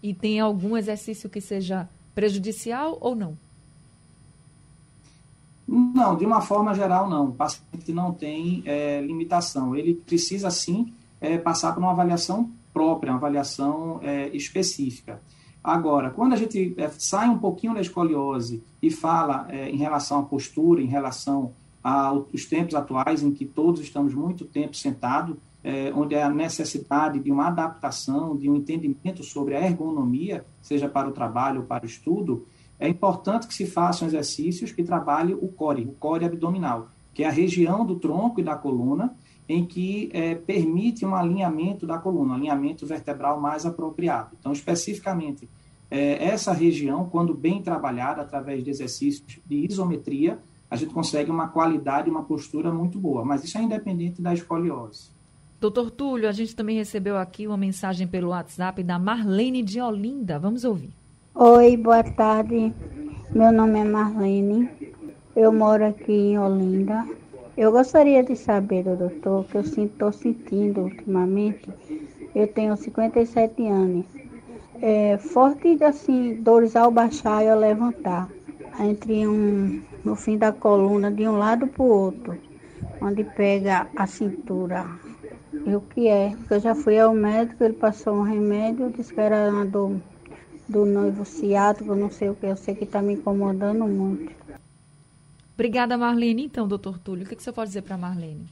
E 0.02 0.14
tem 0.14 0.40
algum 0.40 0.76
exercício 0.76 1.28
que 1.28 1.40
seja 1.40 1.88
prejudicial 2.14 2.96
ou 3.00 3.14
não? 3.14 3.36
Não, 5.66 6.16
de 6.16 6.26
uma 6.26 6.40
forma 6.40 6.74
geral, 6.74 7.08
não. 7.08 7.26
O 7.26 7.32
paciente 7.32 7.92
não 7.92 8.12
tem 8.12 8.62
é, 8.66 9.00
limitação. 9.00 9.76
Ele 9.76 9.94
precisa, 9.94 10.50
sim, 10.50 10.92
é, 11.20 11.38
passar 11.38 11.72
por 11.72 11.80
uma 11.80 11.92
avaliação 11.92 12.50
própria, 12.72 13.12
uma 13.12 13.18
avaliação 13.18 14.00
é, 14.02 14.28
específica. 14.30 15.20
Agora, 15.62 16.10
quando 16.10 16.32
a 16.32 16.36
gente 16.36 16.74
é, 16.76 16.88
sai 16.98 17.28
um 17.28 17.38
pouquinho 17.38 17.74
da 17.74 17.80
escoliose 17.80 18.62
e 18.82 18.90
fala 18.90 19.46
é, 19.50 19.70
em 19.70 19.76
relação 19.76 20.18
à 20.18 20.22
postura, 20.22 20.80
em 20.80 20.86
relação 20.86 21.52
aos 21.82 22.44
tempos 22.46 22.74
atuais, 22.74 23.22
em 23.22 23.30
que 23.30 23.44
todos 23.44 23.80
estamos 23.80 24.14
muito 24.14 24.44
tempo 24.44 24.76
sentados, 24.76 25.36
é, 25.62 25.92
onde 25.94 26.14
há 26.14 26.28
necessidade 26.30 27.20
de 27.20 27.30
uma 27.30 27.48
adaptação, 27.48 28.36
de 28.36 28.48
um 28.48 28.56
entendimento 28.56 29.22
sobre 29.22 29.54
a 29.54 29.60
ergonomia, 29.60 30.44
seja 30.60 30.88
para 30.88 31.08
o 31.08 31.12
trabalho 31.12 31.60
ou 31.60 31.66
para 31.66 31.84
o 31.84 31.86
estudo, 31.86 32.46
é 32.78 32.88
importante 32.88 33.46
que 33.46 33.54
se 33.54 33.66
façam 33.66 34.08
exercícios 34.08 34.72
que 34.72 34.82
trabalhem 34.82 35.34
o 35.34 35.48
core, 35.48 35.84
o 35.84 35.92
core 35.92 36.24
abdominal, 36.24 36.88
que 37.12 37.22
é 37.22 37.28
a 37.28 37.30
região 37.30 37.84
do 37.84 37.96
tronco 37.96 38.40
e 38.40 38.42
da 38.42 38.56
coluna, 38.56 39.14
em 39.46 39.66
que 39.66 40.08
é, 40.12 40.34
permite 40.34 41.04
um 41.04 41.14
alinhamento 41.14 41.86
da 41.86 41.98
coluna, 41.98 42.32
um 42.32 42.36
alinhamento 42.36 42.86
vertebral 42.86 43.40
mais 43.40 43.66
apropriado. 43.66 44.36
Então, 44.38 44.52
especificamente, 44.52 45.48
é, 45.90 46.24
essa 46.24 46.52
região, 46.52 47.08
quando 47.10 47.34
bem 47.34 47.60
trabalhada 47.60 48.22
através 48.22 48.62
de 48.62 48.70
exercícios 48.70 49.40
de 49.44 49.56
isometria, 49.56 50.38
a 50.70 50.76
gente 50.76 50.94
consegue 50.94 51.30
uma 51.30 51.48
qualidade, 51.48 52.08
uma 52.08 52.22
postura 52.22 52.72
muito 52.72 52.98
boa, 52.98 53.24
mas 53.24 53.42
isso 53.42 53.58
é 53.58 53.62
independente 53.62 54.22
da 54.22 54.32
escoliose. 54.32 55.10
Doutor 55.60 55.90
Túlio, 55.90 56.26
a 56.26 56.32
gente 56.32 56.56
também 56.56 56.78
recebeu 56.78 57.18
aqui 57.18 57.46
uma 57.46 57.56
mensagem 57.58 58.06
pelo 58.06 58.30
WhatsApp 58.30 58.82
da 58.82 58.98
Marlene 58.98 59.62
de 59.62 59.78
Olinda. 59.78 60.38
Vamos 60.38 60.64
ouvir. 60.64 60.88
Oi, 61.34 61.76
boa 61.76 62.02
tarde. 62.02 62.72
Meu 63.30 63.52
nome 63.52 63.78
é 63.78 63.84
Marlene. 63.84 64.70
Eu 65.36 65.52
moro 65.52 65.84
aqui 65.84 66.12
em 66.12 66.38
Olinda. 66.38 67.06
Eu 67.58 67.70
gostaria 67.72 68.24
de 68.24 68.34
saber, 68.36 68.84
doutor, 68.84 69.44
que 69.44 69.56
eu 69.56 69.60
estou 69.60 70.10
sentindo 70.10 70.80
ultimamente. 70.80 71.68
Eu 72.34 72.48
tenho 72.48 72.74
57 72.74 73.66
anos. 73.66 74.06
É, 74.80 75.18
forte 75.18 75.84
assim, 75.84 76.40
dores 76.40 76.74
ao 76.74 76.90
baixar 76.90 77.44
e 77.44 77.50
ao 77.50 77.58
levantar. 77.58 78.30
Entre 78.80 79.26
um, 79.26 79.82
no 80.02 80.16
fim 80.16 80.38
da 80.38 80.52
coluna, 80.52 81.10
de 81.10 81.28
um 81.28 81.36
lado 81.36 81.66
para 81.66 81.82
o 81.82 81.86
outro, 81.86 82.38
onde 83.02 83.24
pega 83.24 83.88
a 83.94 84.06
cintura. 84.06 84.86
E 85.52 85.74
o 85.74 85.80
que 85.80 86.08
é? 86.08 86.36
Eu 86.48 86.60
já 86.60 86.74
fui 86.74 86.98
ao 86.98 87.14
médico, 87.14 87.62
ele 87.64 87.74
passou 87.74 88.14
um 88.14 88.22
remédio, 88.22 88.90
disse 88.90 89.12
que 89.12 89.20
era 89.20 89.64
do, 89.64 90.00
do 90.68 90.84
noivo 90.84 91.24
ciático, 91.24 91.94
não 91.94 92.10
sei 92.10 92.30
o 92.30 92.34
que, 92.34 92.46
eu 92.46 92.56
sei 92.56 92.74
que 92.74 92.84
está 92.84 93.02
me 93.02 93.14
incomodando 93.14 93.86
muito. 93.86 94.32
Obrigada, 95.54 95.98
Marlene. 95.98 96.44
Então, 96.44 96.66
doutor 96.66 96.98
Túlio, 96.98 97.24
o 97.24 97.28
que, 97.28 97.36
que 97.36 97.42
você 97.42 97.52
pode 97.52 97.68
dizer 97.68 97.82
para 97.82 97.98
Marlene? 97.98 98.46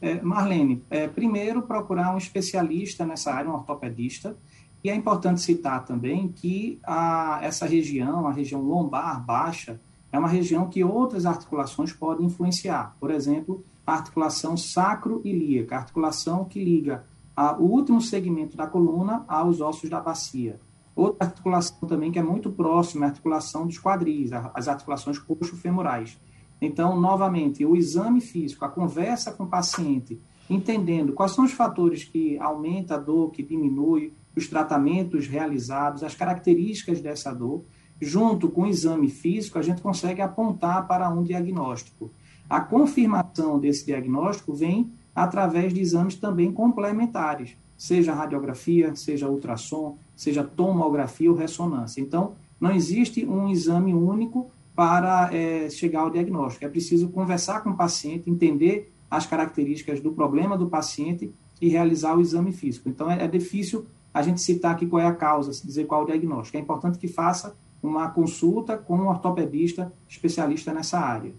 É, 0.00 0.20
Marlene, 0.20 0.82
é, 0.90 1.06
primeiro 1.06 1.62
procurar 1.62 2.12
um 2.12 2.18
especialista 2.18 3.06
nessa 3.06 3.32
área, 3.32 3.48
um 3.48 3.54
ortopedista, 3.54 4.36
e 4.82 4.90
é 4.90 4.94
importante 4.94 5.40
citar 5.40 5.84
também 5.84 6.28
que 6.28 6.80
a, 6.82 7.38
essa 7.42 7.66
região, 7.66 8.26
a 8.26 8.32
região 8.32 8.60
lombar 8.60 9.24
baixa, 9.24 9.80
é 10.10 10.18
uma 10.18 10.28
região 10.28 10.68
que 10.68 10.82
outras 10.82 11.24
articulações 11.24 11.92
podem 11.92 12.26
influenciar. 12.26 12.96
Por 12.98 13.10
exemplo, 13.12 13.64
articulação 13.86 14.56
sacro-ilíaca, 14.56 15.76
a 15.76 15.78
articulação 15.78 16.44
que 16.44 16.62
liga 16.62 17.04
a, 17.36 17.56
o 17.56 17.64
último 17.64 18.00
segmento 18.00 18.56
da 18.56 18.66
coluna 18.66 19.24
aos 19.26 19.60
ossos 19.60 19.90
da 19.90 20.00
bacia. 20.00 20.60
Outra 20.94 21.26
articulação 21.26 21.88
também 21.88 22.12
que 22.12 22.18
é 22.18 22.22
muito 22.22 22.50
próxima 22.50 23.04
é 23.04 23.08
a 23.08 23.10
articulação 23.10 23.66
dos 23.66 23.78
quadris, 23.78 24.30
as 24.32 24.68
articulações 24.68 25.18
coxo-femorais. 25.18 26.18
Então, 26.60 27.00
novamente, 27.00 27.64
o 27.64 27.74
exame 27.74 28.20
físico, 28.20 28.64
a 28.64 28.68
conversa 28.68 29.32
com 29.32 29.44
o 29.44 29.48
paciente, 29.48 30.20
entendendo 30.48 31.12
quais 31.12 31.32
são 31.32 31.44
os 31.44 31.52
fatores 31.52 32.04
que 32.04 32.38
aumentam 32.38 32.96
a 32.96 33.00
dor, 33.00 33.30
que 33.30 33.42
diminui, 33.42 34.12
os 34.36 34.46
tratamentos 34.46 35.26
realizados, 35.26 36.02
as 36.02 36.14
características 36.14 37.00
dessa 37.00 37.32
dor, 37.32 37.64
junto 38.00 38.48
com 38.48 38.62
o 38.62 38.66
exame 38.66 39.08
físico, 39.08 39.58
a 39.58 39.62
gente 39.62 39.82
consegue 39.82 40.20
apontar 40.20 40.86
para 40.86 41.08
um 41.10 41.22
diagnóstico. 41.22 42.10
A 42.52 42.60
confirmação 42.60 43.58
desse 43.58 43.86
diagnóstico 43.86 44.52
vem 44.52 44.92
através 45.14 45.72
de 45.72 45.80
exames 45.80 46.16
também 46.16 46.52
complementares, 46.52 47.56
seja 47.78 48.12
radiografia, 48.12 48.94
seja 48.94 49.26
ultrassom, 49.26 49.96
seja 50.14 50.44
tomografia 50.44 51.30
ou 51.30 51.36
ressonância. 51.36 52.02
Então, 52.02 52.34
não 52.60 52.70
existe 52.70 53.24
um 53.24 53.48
exame 53.48 53.94
único 53.94 54.50
para 54.76 55.34
é, 55.34 55.70
chegar 55.70 56.00
ao 56.00 56.10
diagnóstico. 56.10 56.66
É 56.66 56.68
preciso 56.68 57.08
conversar 57.08 57.62
com 57.62 57.70
o 57.70 57.74
paciente, 57.74 58.28
entender 58.28 58.92
as 59.10 59.24
características 59.24 60.02
do 60.02 60.12
problema 60.12 60.54
do 60.54 60.68
paciente 60.68 61.32
e 61.58 61.70
realizar 61.70 62.14
o 62.14 62.20
exame 62.20 62.52
físico. 62.52 62.86
Então, 62.86 63.10
é, 63.10 63.24
é 63.24 63.28
difícil 63.28 63.86
a 64.12 64.20
gente 64.20 64.42
citar 64.42 64.72
aqui 64.72 64.84
qual 64.84 65.00
é 65.00 65.06
a 65.06 65.14
causa, 65.14 65.50
dizer 65.64 65.86
qual 65.86 66.02
é 66.02 66.04
o 66.04 66.06
diagnóstico. 66.08 66.58
É 66.58 66.60
importante 66.60 66.98
que 66.98 67.08
faça 67.08 67.56
uma 67.82 68.10
consulta 68.10 68.76
com 68.76 68.98
um 68.98 69.08
ortopedista 69.08 69.90
especialista 70.06 70.70
nessa 70.74 70.98
área. 70.98 71.32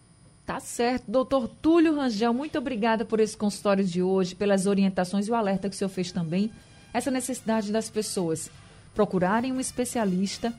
Tá 0.46 0.60
certo. 0.60 1.10
Doutor 1.10 1.48
Túlio 1.48 1.96
Rangel, 1.96 2.34
muito 2.34 2.58
obrigada 2.58 3.06
por 3.06 3.20
esse 3.20 3.36
consultório 3.36 3.84
de 3.84 4.02
hoje, 4.02 4.36
pelas 4.36 4.66
orientações 4.66 5.28
e 5.28 5.32
o 5.32 5.36
alerta 5.36 5.70
que 5.70 5.76
o 5.76 5.78
senhor 5.78 5.90
fez 5.90 6.12
também. 6.12 6.52
Essa 6.94 7.10
necessidade 7.10 7.72
das 7.72 7.90
pessoas 7.90 8.52
procurarem 8.94 9.54
um 9.54 9.60
especialista 9.60 10.54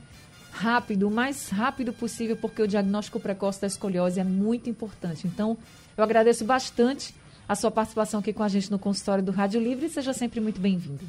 rápido, 0.51 1.07
o 1.07 1.11
mais 1.11 1.49
rápido 1.49 1.93
possível, 1.93 2.35
porque 2.35 2.61
o 2.61 2.67
diagnóstico 2.67 3.19
precoce 3.19 3.61
da 3.61 3.67
escoliose 3.67 4.19
é 4.19 4.23
muito 4.23 4.69
importante. 4.69 5.27
Então, 5.27 5.57
eu 5.95 6.03
agradeço 6.03 6.43
bastante 6.43 7.13
a 7.47 7.55
sua 7.55 7.69
participação 7.69 8.19
aqui 8.19 8.33
com 8.33 8.41
a 8.41 8.47
gente 8.47 8.71
no 8.71 8.79
consultório 8.79 9.23
do 9.23 9.31
Rádio 9.31 9.61
Livre 9.61 9.87
seja 9.87 10.13
sempre 10.13 10.39
muito 10.39 10.59
bem-vindo. 10.59 11.05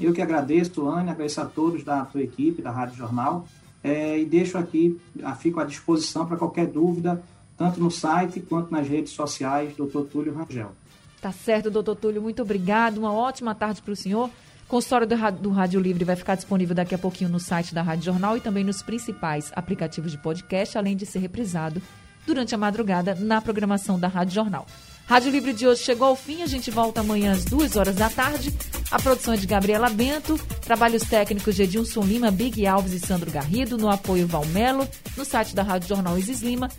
Eu 0.00 0.12
que 0.12 0.22
agradeço, 0.22 0.86
Ana, 0.88 1.12
agradeço 1.12 1.40
a 1.40 1.44
todos 1.44 1.82
da 1.82 2.04
tua 2.04 2.22
equipe, 2.22 2.62
da 2.62 2.70
Rádio 2.70 2.96
Jornal, 2.96 3.46
é, 3.84 4.18
e 4.18 4.24
deixo 4.24 4.56
aqui, 4.56 4.98
fico 5.38 5.60
à 5.60 5.64
disposição 5.64 6.24
para 6.24 6.38
qualquer 6.38 6.66
dúvida, 6.66 7.22
tanto 7.54 7.78
no 7.78 7.90
site 7.90 8.40
quanto 8.40 8.72
nas 8.72 8.88
redes 8.88 9.12
sociais, 9.12 9.76
doutor 9.76 10.06
Túlio 10.06 10.34
Rangel. 10.34 10.72
Tá 11.20 11.30
certo, 11.30 11.70
doutor 11.70 11.94
Túlio, 11.94 12.22
muito 12.22 12.40
obrigado, 12.40 12.96
uma 12.96 13.12
ótima 13.12 13.54
tarde 13.54 13.82
para 13.82 13.92
o 13.92 13.96
senhor. 13.96 14.30
O 14.64 14.68
consultório 14.68 15.06
do, 15.06 15.16
do 15.32 15.50
Rádio 15.50 15.78
Livre 15.78 16.02
vai 16.02 16.16
ficar 16.16 16.34
disponível 16.34 16.74
daqui 16.74 16.94
a 16.94 16.98
pouquinho 16.98 17.28
no 17.28 17.38
site 17.38 17.74
da 17.74 17.82
Rádio 17.82 18.06
Jornal 18.06 18.38
e 18.38 18.40
também 18.40 18.64
nos 18.64 18.82
principais 18.82 19.52
aplicativos 19.54 20.10
de 20.10 20.18
podcast, 20.18 20.78
além 20.78 20.96
de 20.96 21.04
ser 21.04 21.18
reprisado 21.18 21.82
durante 22.26 22.54
a 22.54 22.58
madrugada 22.58 23.14
na 23.14 23.42
programação 23.42 24.00
da 24.00 24.08
Rádio 24.08 24.34
Jornal. 24.34 24.66
Rádio 25.06 25.30
Livre 25.30 25.52
de 25.52 25.66
hoje 25.66 25.82
chegou 25.82 26.08
ao 26.08 26.16
fim, 26.16 26.42
a 26.42 26.46
gente 26.46 26.70
volta 26.70 27.00
amanhã 27.00 27.32
às 27.32 27.44
duas 27.44 27.76
horas 27.76 27.94
da 27.94 28.08
tarde. 28.08 28.54
A 28.90 28.98
produção 28.98 29.34
é 29.34 29.36
de 29.36 29.46
Gabriela 29.46 29.90
Bento, 29.90 30.38
trabalhos 30.62 31.02
técnicos 31.02 31.54
de 31.54 31.64
Edilson 31.64 32.02
Lima, 32.02 32.30
Big 32.30 32.66
Alves 32.66 32.92
e 32.92 33.00
Sandro 33.00 33.30
Garrido, 33.30 33.76
no 33.76 33.90
apoio 33.90 34.26
Valmelo, 34.26 34.88
no 35.16 35.24
site 35.24 35.54
da 35.54 35.62
Rádio 35.62 35.88
Jornal 35.88 36.18
Isis 36.18 36.40
Lima. 36.40 36.70